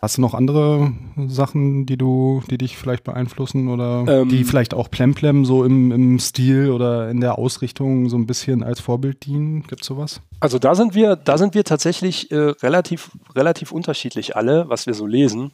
[0.02, 0.92] Hast du noch andere
[1.26, 5.90] Sachen, die du, die dich vielleicht beeinflussen oder Ähm, die vielleicht auch Plemplem so im,
[5.90, 9.62] im Stil oder in der Ausrichtung so ein bisschen als Vorbild dienen?
[9.66, 10.20] Gibt es sowas?
[10.40, 14.94] Also da sind wir, da sind wir tatsächlich äh, relativ, relativ unterschiedlich alle, was wir
[14.94, 15.52] so lesen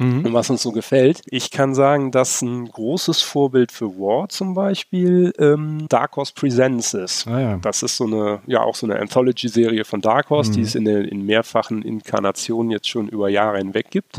[0.00, 1.20] und was uns so gefällt.
[1.26, 6.94] Ich kann sagen, dass ein großes Vorbild für War zum Beispiel ähm, Dark Horse Presents
[6.94, 7.28] ist.
[7.28, 7.56] Ah ja.
[7.58, 10.84] Das ist so eine, ja auch so eine Anthology-Serie von Dark Horse, die es in,
[10.84, 14.18] der, in mehrfachen Inkarnationen jetzt schon über Jahre hinweg gibt.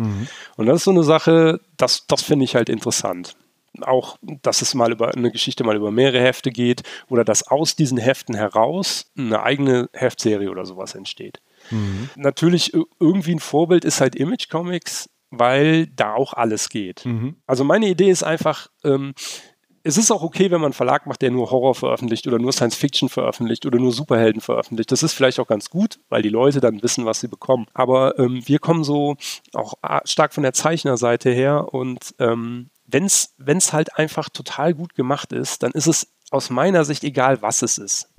[0.55, 3.35] Und das ist so eine Sache, das, das finde ich halt interessant.
[3.81, 7.75] Auch, dass es mal über eine Geschichte mal über mehrere Hefte geht oder dass aus
[7.75, 11.41] diesen Heften heraus eine eigene Heftserie oder sowas entsteht.
[12.15, 17.05] Natürlich ir- irgendwie ein Vorbild ist halt Image Comics, weil da auch alles geht.
[17.47, 19.13] Also meine Idee ist einfach, ähm,
[19.83, 22.51] es ist auch okay, wenn man einen Verlag macht, der nur Horror veröffentlicht oder nur
[22.51, 24.91] Science Fiction veröffentlicht oder nur Superhelden veröffentlicht.
[24.91, 27.67] Das ist vielleicht auch ganz gut, weil die Leute dann wissen, was sie bekommen.
[27.73, 29.15] Aber ähm, wir kommen so
[29.53, 34.95] auch ah, stark von der Zeichnerseite her und ähm, wenn es halt einfach total gut
[34.95, 38.09] gemacht ist, dann ist es aus meiner Sicht egal, was es ist.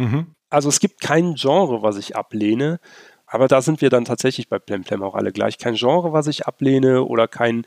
[0.51, 2.79] Also es gibt kein Genre, was ich ablehne.
[3.37, 5.59] Aber da sind wir dann tatsächlich bei Plemplem auch alle gleich.
[5.59, 7.67] Kein Genre, was ich ablehne oder kein,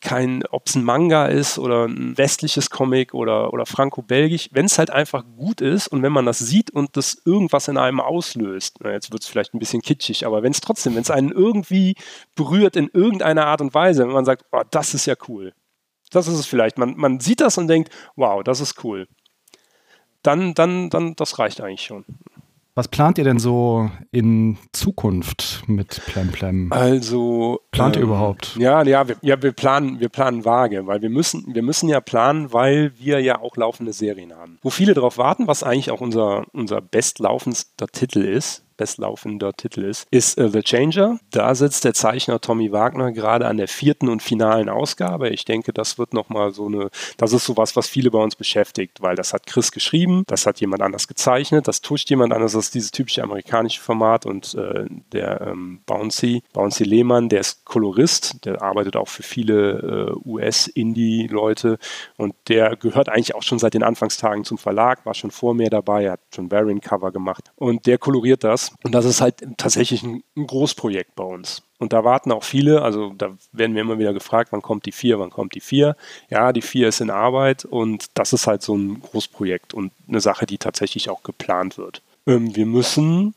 [0.00, 4.50] kein ob es ein Manga ist oder ein westliches Comic oder, oder franco-belgisch.
[4.52, 7.76] Wenn es halt einfach gut ist und wenn man das sieht und das irgendwas in
[7.76, 11.02] einem auslöst, na, jetzt wird es vielleicht ein bisschen kitschig, aber wenn es trotzdem, wenn
[11.02, 11.96] es einen irgendwie
[12.36, 15.52] berührt in irgendeiner Art und Weise, wenn man sagt, oh, das ist ja cool.
[16.12, 16.78] Das ist es vielleicht.
[16.78, 19.08] Man, man sieht das und denkt, wow, das ist cool.
[20.22, 22.04] Dann, dann, dann, das reicht eigentlich schon.
[22.74, 26.72] Was plant ihr denn so in Zukunft mit Plemplem?
[26.72, 28.56] Also Plant ihr überhaupt?
[28.56, 32.00] Ja, ja, wir, ja, wir planen, wir planen vage, weil wir müssen, wir müssen ja
[32.00, 34.58] planen, weil wir ja auch laufende Serien haben.
[34.62, 40.08] Wo viele drauf warten, was eigentlich auch unser, unser bestlaufendster Titel ist, bestlaufender Titel ist,
[40.10, 41.20] ist äh, The Changer.
[41.30, 45.28] Da sitzt der Zeichner Tommy Wagner gerade an der vierten und finalen Ausgabe.
[45.28, 46.88] Ich denke, das wird nochmal so eine,
[47.18, 50.60] das ist sowas, was viele bei uns beschäftigt, weil das hat Chris geschrieben, das hat
[50.60, 54.86] jemand anders gezeichnet, das tuscht jemand anders, das ist dieses typische amerikanische Format und äh,
[55.12, 61.78] der ähm, Bouncy, Bouncy Lehmann, der ist Kolorist, der arbeitet auch für viele äh, US-Indie-Leute
[62.16, 65.68] und der gehört eigentlich auch schon seit den Anfangstagen zum Verlag, war schon vor mir
[65.68, 70.22] dabei, hat schon Variant-Cover gemacht und der koloriert das und das ist halt tatsächlich ein,
[70.36, 71.62] ein Großprojekt bei uns.
[71.78, 74.92] Und da warten auch viele, also da werden wir immer wieder gefragt, wann kommt die
[74.92, 75.96] vier, wann kommt die vier.
[76.28, 80.20] Ja, die vier ist in Arbeit und das ist halt so ein Großprojekt und eine
[80.20, 82.02] Sache, die tatsächlich auch geplant wird.
[82.26, 83.34] Ähm, wir müssen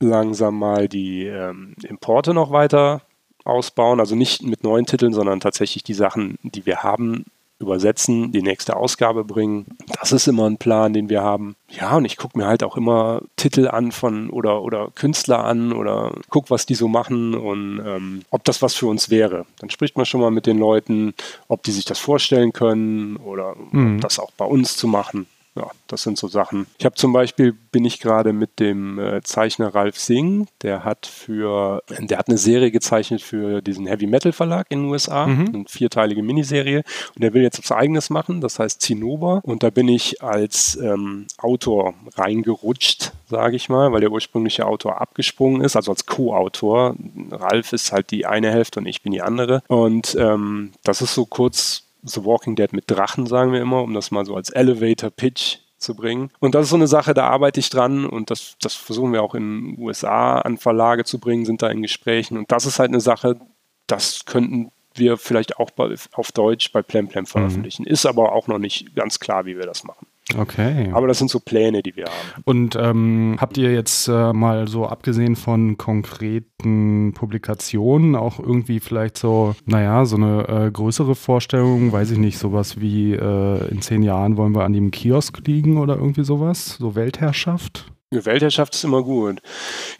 [0.00, 3.02] langsam mal die ähm, Importe noch weiter
[3.44, 7.26] ausbauen, also nicht mit neuen Titeln, sondern tatsächlich die Sachen, die wir haben,
[7.62, 9.66] übersetzen, die nächste Ausgabe bringen.
[10.00, 11.56] Das ist immer ein Plan, den wir haben.
[11.68, 15.72] Ja, und ich gucke mir halt auch immer Titel an von oder, oder Künstler an
[15.72, 19.46] oder guck, was die so machen und ähm, ob das was für uns wäre.
[19.60, 21.14] Dann spricht man schon mal mit den Leuten,
[21.48, 24.00] ob die sich das vorstellen können oder Mhm.
[24.00, 25.26] das auch bei uns zu machen.
[25.54, 26.66] Ja, das sind so Sachen.
[26.78, 31.04] Ich habe zum Beispiel, bin ich gerade mit dem äh, Zeichner Ralf Singh, der hat
[31.04, 35.64] für, der hat eine Serie gezeichnet für diesen Heavy Metal Verlag in den USA, eine
[35.68, 36.84] vierteilige Miniserie.
[37.14, 39.42] Und der will jetzt was eigenes machen, das heißt Zinnober.
[39.44, 45.02] Und da bin ich als ähm, Autor reingerutscht, sage ich mal, weil der ursprüngliche Autor
[45.02, 46.96] abgesprungen ist, also als Co-Autor.
[47.30, 49.62] Ralf ist halt die eine Hälfte und ich bin die andere.
[49.68, 53.94] Und ähm, das ist so kurz The Walking Dead mit Drachen, sagen wir immer, um
[53.94, 56.30] das mal so als Elevator Pitch zu bringen.
[56.40, 59.22] Und das ist so eine Sache, da arbeite ich dran und das, das versuchen wir
[59.22, 62.38] auch in den USA an Verlage zu bringen, sind da in Gesprächen.
[62.38, 63.40] Und das ist halt eine Sache,
[63.86, 67.86] das könnten wir vielleicht auch bei, auf Deutsch bei Plemplem veröffentlichen.
[67.86, 70.06] Ist aber auch noch nicht ganz klar, wie wir das machen.
[70.38, 70.90] Okay.
[70.92, 72.42] Aber das sind so Pläne, die wir haben.
[72.44, 79.18] Und ähm, habt ihr jetzt äh, mal so abgesehen von konkreten Publikationen auch irgendwie vielleicht
[79.18, 84.02] so, naja, so eine äh, größere Vorstellung, weiß ich nicht, sowas wie äh, in zehn
[84.02, 86.76] Jahren wollen wir an dem Kiosk liegen oder irgendwie sowas?
[86.78, 87.86] So Weltherrschaft?
[88.10, 89.40] Weltherrschaft ist immer gut.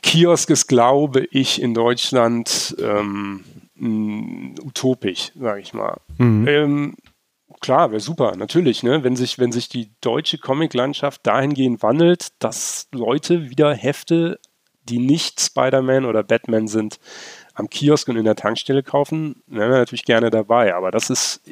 [0.03, 3.43] Kiosk ist, glaube ich, in Deutschland ähm,
[4.63, 5.99] utopisch, sage ich mal.
[6.19, 6.47] Mhm.
[6.49, 6.95] Ähm,
[7.63, 9.03] klar, wäre super, natürlich, ne?
[9.03, 14.39] wenn, sich, wenn sich die deutsche Comic-Landschaft dahingehend wandelt, dass Leute wieder Hefte,
[14.89, 16.99] die nicht Spider-Man oder Batman sind,
[17.55, 20.75] am Kiosk und in der Tankstelle kaufen, wären wir natürlich gerne dabei.
[20.75, 21.43] Aber das ist,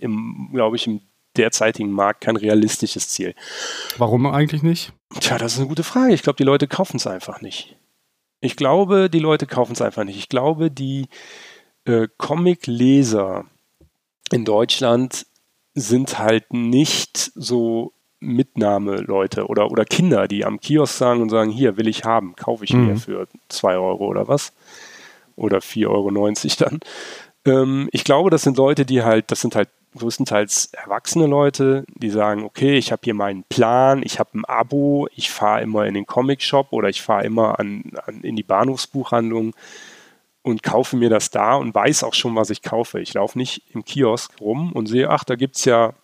[0.53, 1.01] glaube ich, im
[1.37, 3.35] derzeitigen Markt kein realistisches Ziel.
[3.99, 4.93] Warum eigentlich nicht?
[5.21, 6.13] Tja, das ist eine gute Frage.
[6.13, 7.77] Ich glaube, die Leute kaufen es einfach nicht.
[8.41, 10.19] Ich glaube, die Leute kaufen es einfach nicht.
[10.19, 11.09] Ich glaube, die
[11.85, 13.45] äh, Comic-Leser
[14.33, 15.27] in Deutschland
[15.75, 21.77] sind halt nicht so Mitnahmeleute oder, oder Kinder, die am Kiosk sagen und sagen, hier
[21.77, 22.87] will ich haben, kaufe ich mhm.
[22.87, 24.53] mir für 2 Euro oder was.
[25.37, 26.81] Oder 4,90 Euro dann.
[27.47, 32.11] Ähm, ich glaube, das sind Leute, die halt, das sind halt größtenteils erwachsene Leute, die
[32.11, 35.95] sagen, okay, ich habe hier meinen Plan, ich habe ein Abo, ich fahre immer in
[35.95, 39.55] den Comic-Shop oder ich fahre immer an, an, in die Bahnhofsbuchhandlung
[40.43, 43.01] und kaufe mir das da und weiß auch schon, was ich kaufe.
[43.01, 45.95] Ich laufe nicht im Kiosk rum und sehe, ach, da gibt es ja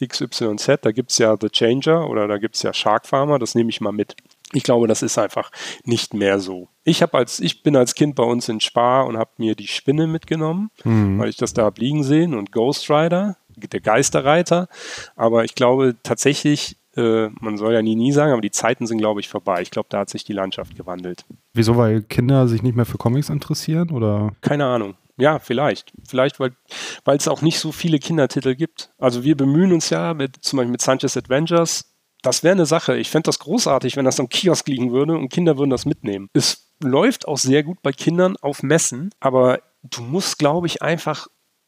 [0.00, 3.54] XYZ, da gibt es ja The Changer oder da gibt es ja Shark Farmer, das
[3.54, 4.16] nehme ich mal mit.
[4.54, 5.50] Ich glaube, das ist einfach
[5.84, 6.68] nicht mehr so.
[6.84, 9.68] Ich habe als ich bin als Kind bei uns in Spar und habe mir die
[9.68, 11.18] Spinne mitgenommen, mhm.
[11.18, 14.68] weil ich das da liegen sehen und Ghost Rider, der Geisterreiter.
[15.16, 18.98] Aber ich glaube tatsächlich, äh, man soll ja nie nie sagen, aber die Zeiten sind
[18.98, 19.62] glaube ich vorbei.
[19.62, 21.24] Ich glaube, da hat sich die Landschaft gewandelt.
[21.54, 21.76] Wieso?
[21.76, 24.32] Weil Kinder sich nicht mehr für Comics interessieren oder?
[24.40, 24.94] Keine Ahnung.
[25.18, 25.92] Ja, vielleicht.
[26.08, 26.52] Vielleicht, weil
[27.06, 28.90] es auch nicht so viele Kindertitel gibt.
[28.98, 32.96] Also wir bemühen uns ja mit, zum Beispiel mit Sanchez Adventures das wäre eine Sache.
[32.96, 36.30] Ich fände das großartig, wenn das am Kiosk liegen würde und Kinder würden das mitnehmen.
[36.32, 41.26] Es läuft auch sehr gut bei Kindern auf Messen, aber du musst, glaube ich, einfach,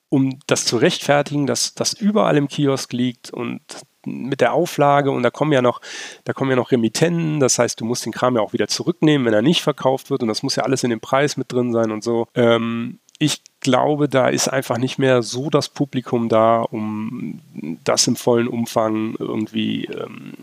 [0.09, 3.61] um das zu rechtfertigen, dass das überall im Kiosk liegt und
[4.07, 5.81] mit der Auflage und da kommen ja noch,
[6.25, 9.27] da kommen ja noch Remittenten, das heißt, du musst den Kram ja auch wieder zurücknehmen,
[9.27, 11.73] wenn er nicht verkauft wird und das muss ja alles in dem Preis mit drin
[11.73, 12.27] sein und so.
[12.35, 17.41] Ähm, ich glaube, da ist einfach nicht mehr so das Publikum da, um
[17.85, 20.35] das im vollen Umfang irgendwie ähm,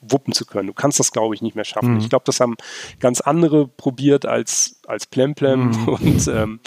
[0.00, 0.68] wuppen zu können.
[0.68, 1.94] Du kannst das, glaube ich, nicht mehr schaffen.
[1.94, 2.00] Mhm.
[2.00, 2.56] Ich glaube, das haben
[3.00, 5.70] ganz andere probiert als, als Plemplem.
[5.70, 5.88] Mhm.
[5.88, 6.60] Und ähm,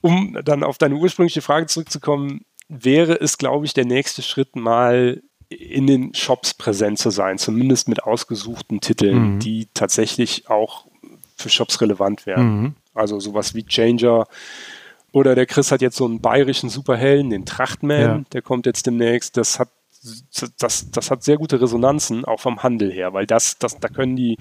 [0.00, 5.22] um dann auf deine ursprüngliche Frage zurückzukommen, wäre es, glaube ich, der nächste Schritt mal
[5.48, 9.38] in den Shops präsent zu sein, zumindest mit ausgesuchten Titeln, mhm.
[9.40, 10.86] die tatsächlich auch
[11.36, 12.60] für Shops relevant wären.
[12.60, 12.74] Mhm.
[12.94, 14.26] Also sowas wie Changer.
[15.12, 18.22] Oder der Chris hat jetzt so einen bayerischen Superhelden, den Trachtman, ja.
[18.32, 19.36] der kommt jetzt demnächst.
[19.36, 19.68] Das hat
[20.58, 24.16] das, das hat sehr gute Resonanzen, auch vom Handel her, weil das, das, da können
[24.16, 24.36] die,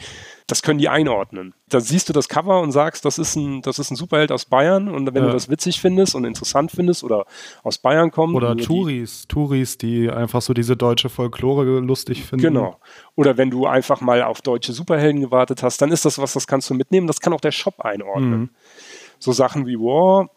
[0.47, 1.53] das können die einordnen.
[1.69, 4.45] Da siehst du das Cover und sagst, das ist ein, das ist ein Superheld aus
[4.45, 5.27] Bayern und wenn ja.
[5.27, 7.25] du das witzig findest und interessant findest oder
[7.61, 8.33] aus Bayern kommt.
[8.35, 12.43] Oder Touris, die, Touris, die einfach so diese deutsche Folklore lustig finden.
[12.43, 12.79] Genau.
[13.15, 16.47] Oder wenn du einfach mal auf deutsche Superhelden gewartet hast, dann ist das was, das
[16.47, 18.39] kannst du mitnehmen, das kann auch der Shop einordnen.
[18.39, 18.49] Mhm.
[19.19, 20.31] So Sachen wie War,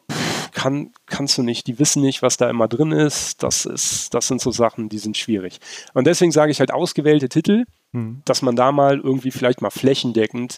[0.64, 1.66] kann, kannst du nicht.
[1.66, 3.42] Die wissen nicht, was da immer drin ist.
[3.42, 5.60] Das ist, das sind so Sachen, die sind schwierig.
[5.92, 8.22] Und deswegen sage ich halt ausgewählte Titel, mhm.
[8.24, 10.56] dass man da mal irgendwie vielleicht mal flächendeckend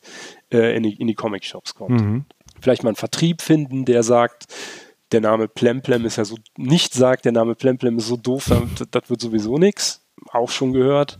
[0.53, 2.01] äh, in die, in die Comic-Shops kommt.
[2.01, 2.25] Mhm.
[2.61, 4.47] Vielleicht mal einen Vertrieb finden, der sagt,
[5.11, 8.88] der Name Plemplem ist ja so, nicht sagt, der Name Plemplem ist so doof, das,
[8.88, 10.03] das wird sowieso nichts.
[10.33, 11.19] Auch schon gehört.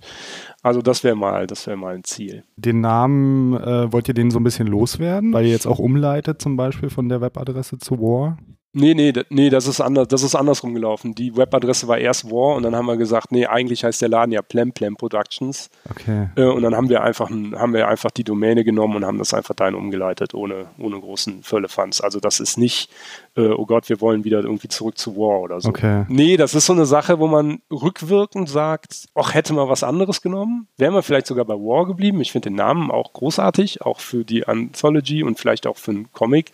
[0.62, 2.44] Also das wäre mal, das wäre mal ein Ziel.
[2.57, 6.40] Den Namen äh, wollt ihr den so ein bisschen loswerden, weil ihr jetzt auch umleitet
[6.40, 8.38] zum Beispiel von der Webadresse zu War?
[8.79, 11.15] Nee, nee, nee, das ist anders, das ist andersrum gelaufen.
[11.15, 14.33] Die Webadresse war erst War und dann haben wir gesagt, nee, eigentlich heißt der Laden
[14.33, 15.71] ja Plem Plem Productions.
[15.89, 16.29] Okay.
[16.37, 19.33] Äh, und dann haben wir einfach haben wir einfach die Domäne genommen und haben das
[19.33, 22.03] einfach dahin umgeleitet, ohne, ohne großen Völlefanz.
[22.03, 22.91] Also das ist nicht,
[23.35, 25.71] äh, oh Gott, wir wollen wieder irgendwie zurück zu War oder so.
[25.71, 26.05] Okay.
[26.09, 30.21] Nee, das ist so eine Sache, wo man rückwirkend sagt, ach, hätte man was anderes
[30.21, 32.21] genommen, wären wir vielleicht sogar bei War geblieben.
[32.21, 36.12] Ich finde den Namen auch großartig, auch für die Anthology und vielleicht auch für einen
[36.12, 36.53] Comic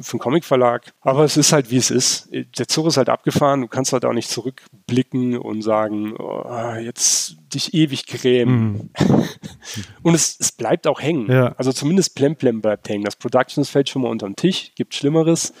[0.00, 0.92] für einen Comicverlag.
[1.00, 2.30] Aber es ist halt, wie es ist.
[2.32, 3.60] Der Zug ist halt abgefahren.
[3.60, 8.90] Du kannst halt auch nicht zurückblicken und sagen, oh, jetzt dich ewig grämen.
[8.98, 9.24] Mhm.
[10.02, 11.30] und es, es bleibt auch hängen.
[11.30, 11.54] Ja.
[11.58, 13.04] Also zumindest Plemplem bleibt hängen.
[13.04, 14.72] Das Productions fällt schon mal unter den Tisch.
[14.74, 15.52] Gibt Schlimmeres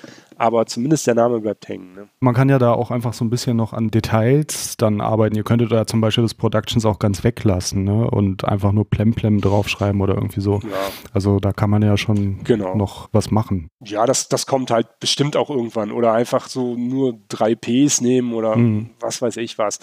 [0.42, 1.94] aber zumindest der Name bleibt hängen.
[1.94, 2.08] Ne?
[2.18, 5.36] Man kann ja da auch einfach so ein bisschen noch an Details dann arbeiten.
[5.36, 8.10] Ihr könntet da zum Beispiel das Productions auch ganz weglassen ne?
[8.10, 10.54] und einfach nur Plemplem draufschreiben oder irgendwie so.
[10.54, 10.68] Ja.
[11.12, 12.74] Also da kann man ja schon genau.
[12.74, 13.68] noch was machen.
[13.84, 15.92] Ja, das, das kommt halt bestimmt auch irgendwann.
[15.92, 18.90] Oder einfach so nur drei Ps nehmen oder mhm.
[18.98, 19.78] was weiß ich was.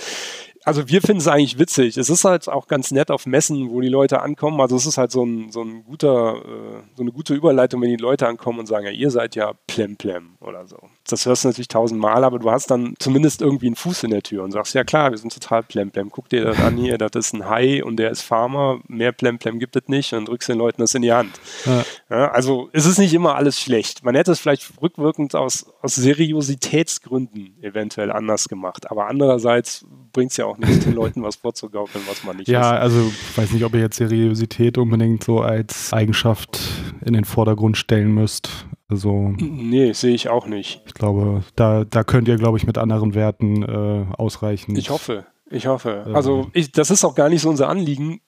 [0.66, 1.97] Also wir finden es eigentlich witzig.
[1.97, 4.60] Es ist halt auch ganz nett auf Messen, wo die Leute ankommen.
[4.62, 7.89] Also es ist halt so ein, so ein guter, äh, so eine gute Überleitung, wenn
[7.89, 10.78] die Leute ankommen und sagen, ja, ihr seid ja Plemplem oder so.
[11.07, 14.22] Das hörst du natürlich tausendmal, aber du hast dann zumindest irgendwie einen Fuß in der
[14.22, 16.12] Tür und sagst, ja klar, wir sind total Plemplem.
[16.12, 18.80] Guck dir das an hier, das ist ein Hai und der ist Farmer.
[18.88, 21.39] Mehr Plemplem gibt es nicht und drückst den Leuten das in die Hand.
[21.66, 21.84] Ja.
[22.10, 24.03] Ja, also es ist nicht immer alles schlecht.
[24.03, 28.89] Man hätte es vielleicht rückwirkend aus, aus Seriositätsgründen eventuell anders gemacht.
[28.89, 32.75] Aber andererseits bringt es ja auch nichts, den Leuten was vorzugaukeln, was man nicht Ja,
[32.75, 32.81] ist.
[32.81, 36.59] also ich weiß nicht, ob ihr jetzt Seriosität unbedingt so als Eigenschaft
[37.05, 38.49] in den Vordergrund stellen müsst.
[38.89, 40.81] Also, nee, sehe ich auch nicht.
[40.87, 44.75] Ich glaube, da, da könnt ihr, glaube ich, mit anderen Werten äh, ausreichen.
[44.75, 46.05] Ich hoffe, ich hoffe.
[46.07, 48.21] Äh, also ich, das ist auch gar nicht so unser Anliegen,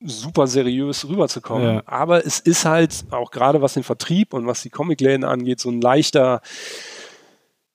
[0.00, 1.74] super seriös rüberzukommen.
[1.76, 1.82] Ja.
[1.86, 5.70] Aber es ist halt auch gerade was den Vertrieb und was die Comicläden angeht, so
[5.70, 6.40] ein leichter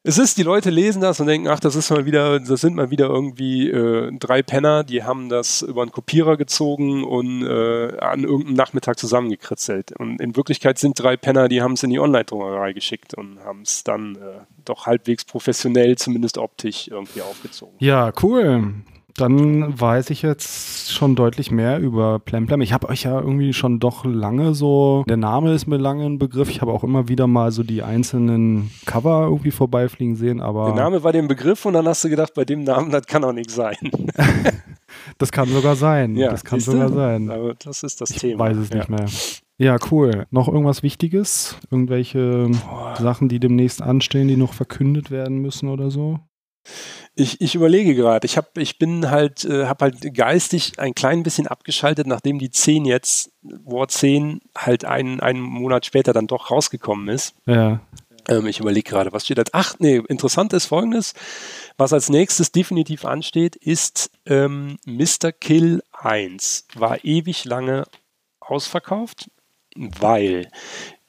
[0.06, 2.76] es ist, die Leute lesen das und denken, ach, das ist mal wieder, das sind
[2.76, 7.98] mal wieder irgendwie äh, drei Penner, die haben das über einen Kopierer gezogen und äh,
[8.00, 9.94] an irgendeinem Nachmittag zusammengekritzelt.
[9.98, 13.62] Und in Wirklichkeit sind drei Penner, die haben es in die Online-Druckerei geschickt und haben
[13.62, 17.76] es dann äh, doch halbwegs professionell, zumindest optisch, irgendwie aufgezogen.
[17.80, 18.74] Ja, cool
[19.16, 22.62] dann weiß ich jetzt schon deutlich mehr über Plemplem.
[22.62, 26.18] Ich habe euch ja irgendwie schon doch lange so, der Name ist mir lange ein
[26.18, 26.50] Begriff.
[26.50, 30.66] Ich habe auch immer wieder mal so die einzelnen Cover irgendwie vorbeifliegen sehen, aber.
[30.66, 33.24] Der Name war dem Begriff und dann hast du gedacht, bei dem Namen, das kann
[33.24, 33.76] auch nichts sein.
[35.18, 36.16] das kann sogar sein.
[36.16, 37.30] Ja, das kann sogar sein.
[37.30, 38.34] Aber das ist das ich Thema.
[38.34, 38.78] Ich weiß es ja.
[38.78, 39.06] nicht mehr.
[39.60, 40.26] Ja, cool.
[40.32, 41.58] Noch irgendwas Wichtiges?
[41.70, 42.96] Irgendwelche Boah.
[43.00, 46.20] Sachen, die demnächst anstehen, die noch verkündet werden müssen oder so?
[47.16, 48.26] Ich, ich überlege gerade.
[48.26, 52.50] Ich, hab, ich bin halt, äh, habe halt geistig ein klein bisschen abgeschaltet, nachdem die
[52.50, 57.36] 10 jetzt, War 10, halt einen, einen Monat später dann doch rausgekommen ist.
[57.46, 57.82] Ja.
[58.28, 59.44] Ähm, ich überlege gerade, was steht da?
[59.52, 61.14] Ach, nee, interessant ist folgendes.
[61.78, 65.32] Was als nächstes definitiv ansteht, ist ähm, Mr.
[65.32, 66.68] Kill 1.
[66.76, 67.86] War ewig lange
[68.40, 69.30] ausverkauft,
[69.76, 70.50] weil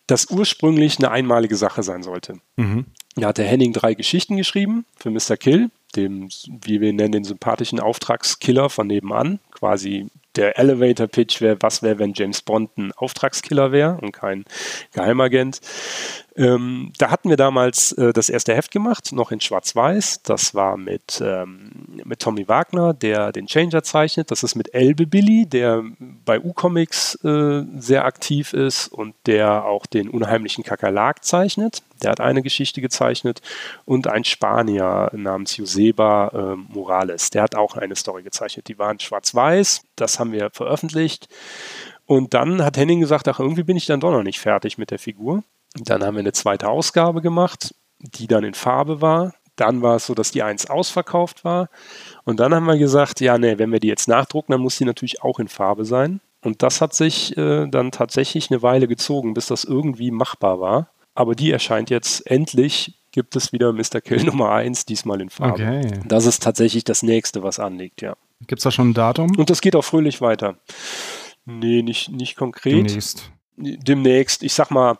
[0.06, 2.40] das ursprünglich eine einmalige Sache sein sollte.
[2.56, 2.86] Mhm.
[3.16, 5.36] Da hat der Henning drei Geschichten geschrieben für Mr.
[5.36, 9.38] Kill, dem, wie wir ihn nennen, den sympathischen Auftragskiller von nebenan.
[9.54, 14.44] Quasi der Elevator-Pitch wäre, was wäre, wenn James Bond ein Auftragskiller wäre und kein
[14.92, 15.60] Geheimagent.
[16.36, 20.22] Ähm, da hatten wir damals äh, das erste Heft gemacht, noch in Schwarz-Weiß.
[20.24, 21.70] Das war mit, ähm,
[22.04, 24.32] mit Tommy Wagner, der den Changer zeichnet.
[24.32, 25.84] Das ist mit Elbe Billy, der
[26.24, 31.82] bei U-Comics äh, sehr aktiv ist und der auch den unheimlichen Kakerlak zeichnet.
[32.02, 33.40] Der hat eine Geschichte gezeichnet
[33.84, 37.30] und ein Spanier namens Joseba äh, Morales.
[37.30, 38.66] Der hat auch eine Story gezeichnet.
[38.66, 39.43] Die waren schwarz-weiß.
[39.96, 41.28] Das haben wir veröffentlicht.
[42.06, 44.90] Und dann hat Henning gesagt, ach, irgendwie bin ich dann doch noch nicht fertig mit
[44.90, 45.42] der Figur.
[45.74, 49.34] Dann haben wir eine zweite Ausgabe gemacht, die dann in Farbe war.
[49.56, 51.68] Dann war es so, dass die 1 ausverkauft war.
[52.24, 54.84] Und dann haben wir gesagt, ja, nee, wenn wir die jetzt nachdrucken, dann muss die
[54.84, 56.20] natürlich auch in Farbe sein.
[56.42, 60.88] Und das hat sich äh, dann tatsächlich eine Weile gezogen, bis das irgendwie machbar war.
[61.14, 64.00] Aber die erscheint jetzt endlich, gibt es wieder Mr.
[64.02, 65.54] Kill Nummer 1, diesmal in Farbe.
[65.54, 66.00] Okay.
[66.04, 68.16] Das ist tatsächlich das nächste, was anliegt, ja.
[68.46, 69.36] Gibt es da schon ein Datum?
[69.36, 70.58] Und das geht auch fröhlich weiter.
[71.44, 72.88] Nee, nicht, nicht konkret.
[72.88, 73.30] Demnächst.
[73.56, 74.42] Demnächst.
[74.42, 74.98] Ich sag mal,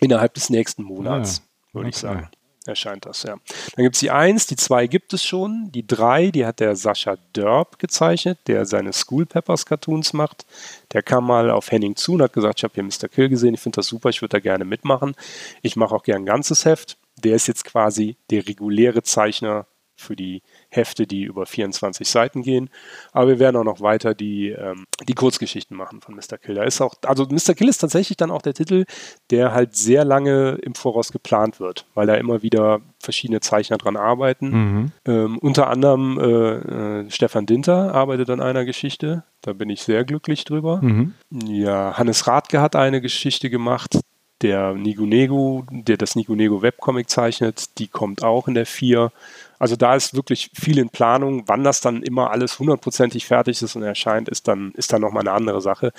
[0.00, 1.94] innerhalb des nächsten Monats, ja, würde okay.
[1.94, 2.28] ich sagen.
[2.66, 3.36] Erscheint das, ja.
[3.76, 5.70] Dann gibt es die 1, die 2 gibt es schon.
[5.70, 10.46] Die 3, die hat der Sascha Dörb gezeichnet, der seine School Peppers Cartoons macht.
[10.92, 13.08] Der kam mal auf Henning zu und hat gesagt, ich habe hier Mr.
[13.08, 15.14] Kill gesehen, ich finde das super, ich würde da gerne mitmachen.
[15.62, 16.96] Ich mache auch gern ein ganzes Heft.
[17.22, 19.66] Der ist jetzt quasi der reguläre Zeichner
[19.96, 22.70] für die Hefte, die über 24 Seiten gehen.
[23.12, 26.38] Aber wir werden auch noch weiter die, ähm, die Kurzgeschichten machen von Mr.
[26.38, 26.54] Kill.
[26.54, 27.54] Da ist auch, also Mr.
[27.54, 28.84] Kill ist tatsächlich dann auch der Titel,
[29.30, 33.96] der halt sehr lange im Voraus geplant wird, weil da immer wieder verschiedene Zeichner dran
[33.96, 34.48] arbeiten.
[34.50, 34.92] Mhm.
[35.06, 39.24] Ähm, unter anderem äh, äh, Stefan Dinter arbeitet an einer Geschichte.
[39.42, 40.80] Da bin ich sehr glücklich drüber.
[40.82, 41.14] Mhm.
[41.30, 44.00] Ja, Hannes Radke hat eine Geschichte gemacht
[44.42, 49.10] der Nigunego, der das Nigunego Webcomic zeichnet, die kommt auch in der 4.
[49.58, 51.44] Also da ist wirklich viel in Planung.
[51.46, 55.22] Wann das dann immer alles hundertprozentig fertig ist und erscheint, ist dann, ist dann nochmal
[55.22, 55.92] eine andere Sache.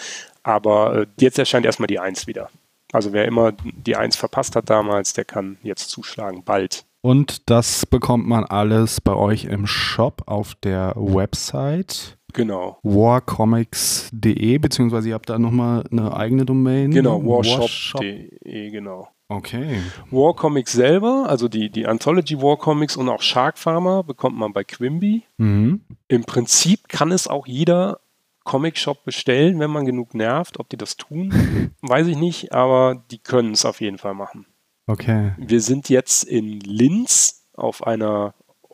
[0.43, 2.49] Aber äh, jetzt erscheint erstmal die 1 wieder.
[2.93, 6.85] Also wer immer die 1 verpasst hat damals, der kann jetzt zuschlagen, bald.
[7.01, 12.17] Und das bekommt man alles bei euch im Shop auf der Website.
[12.33, 12.77] Genau.
[12.83, 16.91] Warcomics.de, beziehungsweise ihr habt da nochmal eine eigene Domain.
[16.91, 19.07] Genau, warshop.de, genau.
[19.29, 19.81] Okay.
[20.09, 24.53] War Comics selber, also die, die Anthology War Comics und auch Shark Farmer bekommt man
[24.53, 25.23] bei Quimby.
[25.37, 25.81] Mhm.
[26.07, 27.99] Im Prinzip kann es auch jeder
[28.45, 30.59] Comic-Shop bestellen, wenn man genug nervt.
[30.59, 34.45] Ob die das tun, weiß ich nicht, aber die können es auf jeden Fall machen.
[34.87, 35.33] Okay.
[35.37, 38.33] Wir sind jetzt in Linz auf einer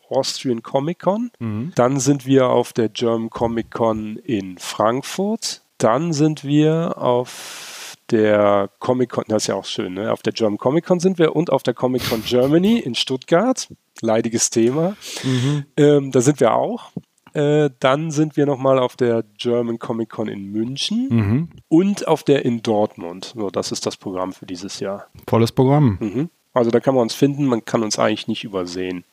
[0.10, 1.32] Austrian Comic Con.
[1.40, 1.72] Mhm.
[1.74, 5.64] Dann sind wir auf der German Comic Con in Frankfurt.
[5.80, 7.73] Dann sind wir auf
[8.12, 10.12] der Comic Con, das ist ja auch schön, ne?
[10.12, 13.68] auf der German Comic Con sind wir und auf der Comic Con Germany in Stuttgart.
[14.02, 14.96] Leidiges Thema.
[15.24, 15.66] Mhm.
[15.78, 16.92] Ähm, da sind wir auch.
[17.34, 21.50] Äh, dann sind wir nochmal auf der German Comic Con in München mhm.
[21.68, 23.34] und auf der in Dortmund.
[23.36, 25.08] So, das ist das Programm für dieses Jahr.
[25.28, 25.98] Volles Programm.
[26.00, 26.30] Mhm.
[26.54, 29.04] Also da kann man uns finden, man kann uns eigentlich nicht übersehen,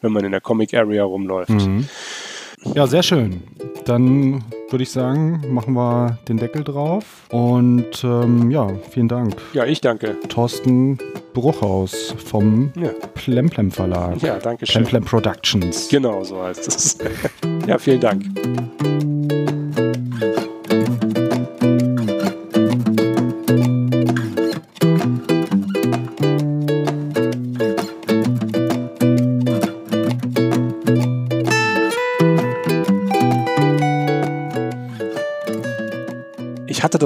[0.00, 1.50] wenn man in der Comic Area rumläuft.
[1.50, 1.88] Mhm.
[2.74, 3.42] Ja, sehr schön.
[3.84, 7.26] Dann würde ich sagen, machen wir den Deckel drauf.
[7.30, 9.36] Und ähm, ja, vielen Dank.
[9.52, 10.16] Ja, ich danke.
[10.28, 10.98] Thorsten
[11.34, 12.90] Bruchhaus vom ja.
[13.14, 14.20] Plemplem Verlag.
[14.22, 14.84] Ja, danke schön.
[14.84, 15.88] Plemplem Productions.
[15.88, 16.98] Genau, so heißt es.
[17.66, 18.24] ja, vielen Dank.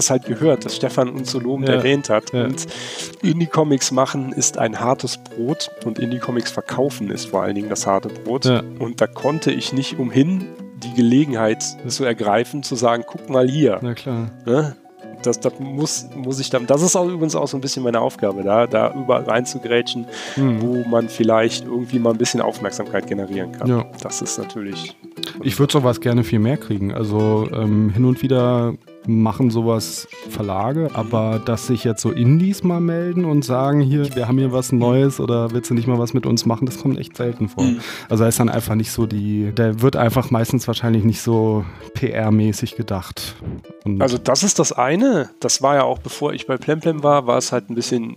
[0.03, 2.33] Das halt gehört, dass Stefan uns so lobend ja, erwähnt hat.
[2.33, 2.45] Ja.
[2.45, 2.67] Und
[3.23, 8.09] Indie-Comics machen ist ein hartes Brot und Indie-Comics verkaufen ist vor allen Dingen das harte
[8.09, 8.45] Brot.
[8.45, 8.63] Ja.
[8.79, 10.47] Und da konnte ich nicht umhin,
[10.83, 13.79] die Gelegenheit zu ergreifen, zu sagen, guck mal hier.
[13.83, 14.31] Na klar.
[14.45, 14.77] Ne?
[15.23, 18.01] Das, das muss, muss ich dann, das ist auch übrigens auch so ein bisschen meine
[18.01, 20.61] Aufgabe, da, da überall reinzugrätschen, mhm.
[20.61, 23.69] wo man vielleicht irgendwie mal ein bisschen Aufmerksamkeit generieren kann.
[23.69, 23.85] Ja.
[24.01, 24.97] Das ist natürlich.
[25.45, 26.93] Ich würde sowas gerne viel mehr kriegen.
[26.93, 28.75] Also ähm, hin und wieder
[29.07, 34.29] machen sowas Verlage, aber dass sich jetzt so Indies mal melden und sagen, hier, wir
[34.29, 36.99] haben hier was Neues oder willst du nicht mal was mit uns machen, das kommt
[36.99, 37.65] echt selten vor.
[37.65, 37.81] Mhm.
[38.09, 41.65] Also da ist dann einfach nicht so die, der wird einfach meistens wahrscheinlich nicht so
[41.95, 43.35] PR-mäßig gedacht.
[43.85, 47.27] Und also das ist das eine, das war ja auch bevor ich bei Plemplem war,
[47.27, 48.17] war es halt ein bisschen,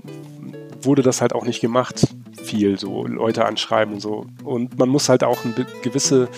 [0.82, 2.08] wurde das halt auch nicht gemacht,
[2.44, 4.28] viel so Leute anschreiben und so.
[4.44, 6.30] Und man muss halt auch eine gewisse,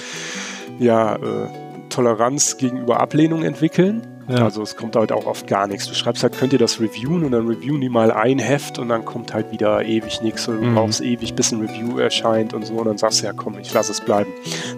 [0.79, 1.47] ja, äh,
[1.89, 4.05] Toleranz gegenüber Ablehnung entwickeln.
[4.27, 4.43] Ja.
[4.43, 5.87] Also es kommt halt auch oft gar nichts.
[5.87, 8.89] Du schreibst halt, könnt ihr das reviewen und dann reviewen die mal ein Heft und
[8.89, 10.75] dann kommt halt wieder ewig nichts und du mhm.
[10.75, 13.73] brauchst ewig, bis ein Review erscheint und so und dann sagst du ja komm, ich
[13.73, 14.31] lasse es bleiben.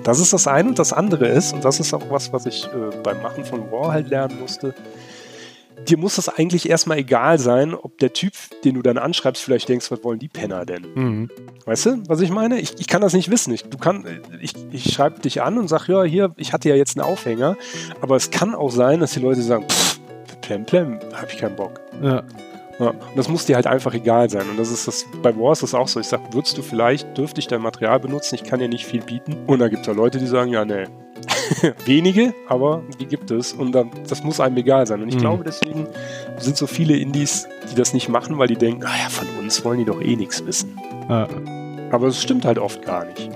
[0.04, 2.66] Das ist das eine und das andere ist, und das ist auch was, was ich
[2.66, 4.76] äh, beim Machen von War halt lernen musste,
[5.88, 9.70] dir muss das eigentlich erstmal egal sein, ob der Typ, den du dann anschreibst, vielleicht
[9.70, 10.88] denkst, was wollen die Penner denn?
[10.94, 11.30] Mhm.
[11.66, 12.60] Weißt du, was ich meine?
[12.60, 13.54] Ich, ich kann das nicht wissen.
[13.54, 14.06] Ich, du kann,
[14.42, 17.58] ich, ich schreibe dich an und sage, ja, hier, ich hatte ja jetzt einen Aufhänger,
[18.02, 20.00] aber es kann auch sein, dass die Leute sagen, pff,
[20.42, 21.80] plem, plem, habe ich keinen Bock.
[22.02, 22.24] Ja.
[22.80, 24.50] Ja, und das muss dir halt einfach egal sein.
[24.50, 26.00] Und das ist das, bei War ist das auch so.
[26.00, 28.36] Ich sage, würdest du vielleicht, dürfte ich dein Material benutzen?
[28.36, 29.36] Ich kann dir nicht viel bieten.
[29.48, 30.86] Und da gibt es ja Leute, die sagen, ja, nee,
[31.86, 35.02] wenige, aber die gibt es und dann, das muss einem egal sein.
[35.02, 35.20] Und ich mhm.
[35.20, 35.88] glaube, deswegen
[36.38, 39.64] sind so viele Indies, die das nicht machen, weil die denken, naja, ah von uns
[39.66, 40.80] wollen die doch eh nichts wissen.
[41.10, 41.28] Ja.
[41.92, 43.30] Aber es stimmt halt oft gar nicht.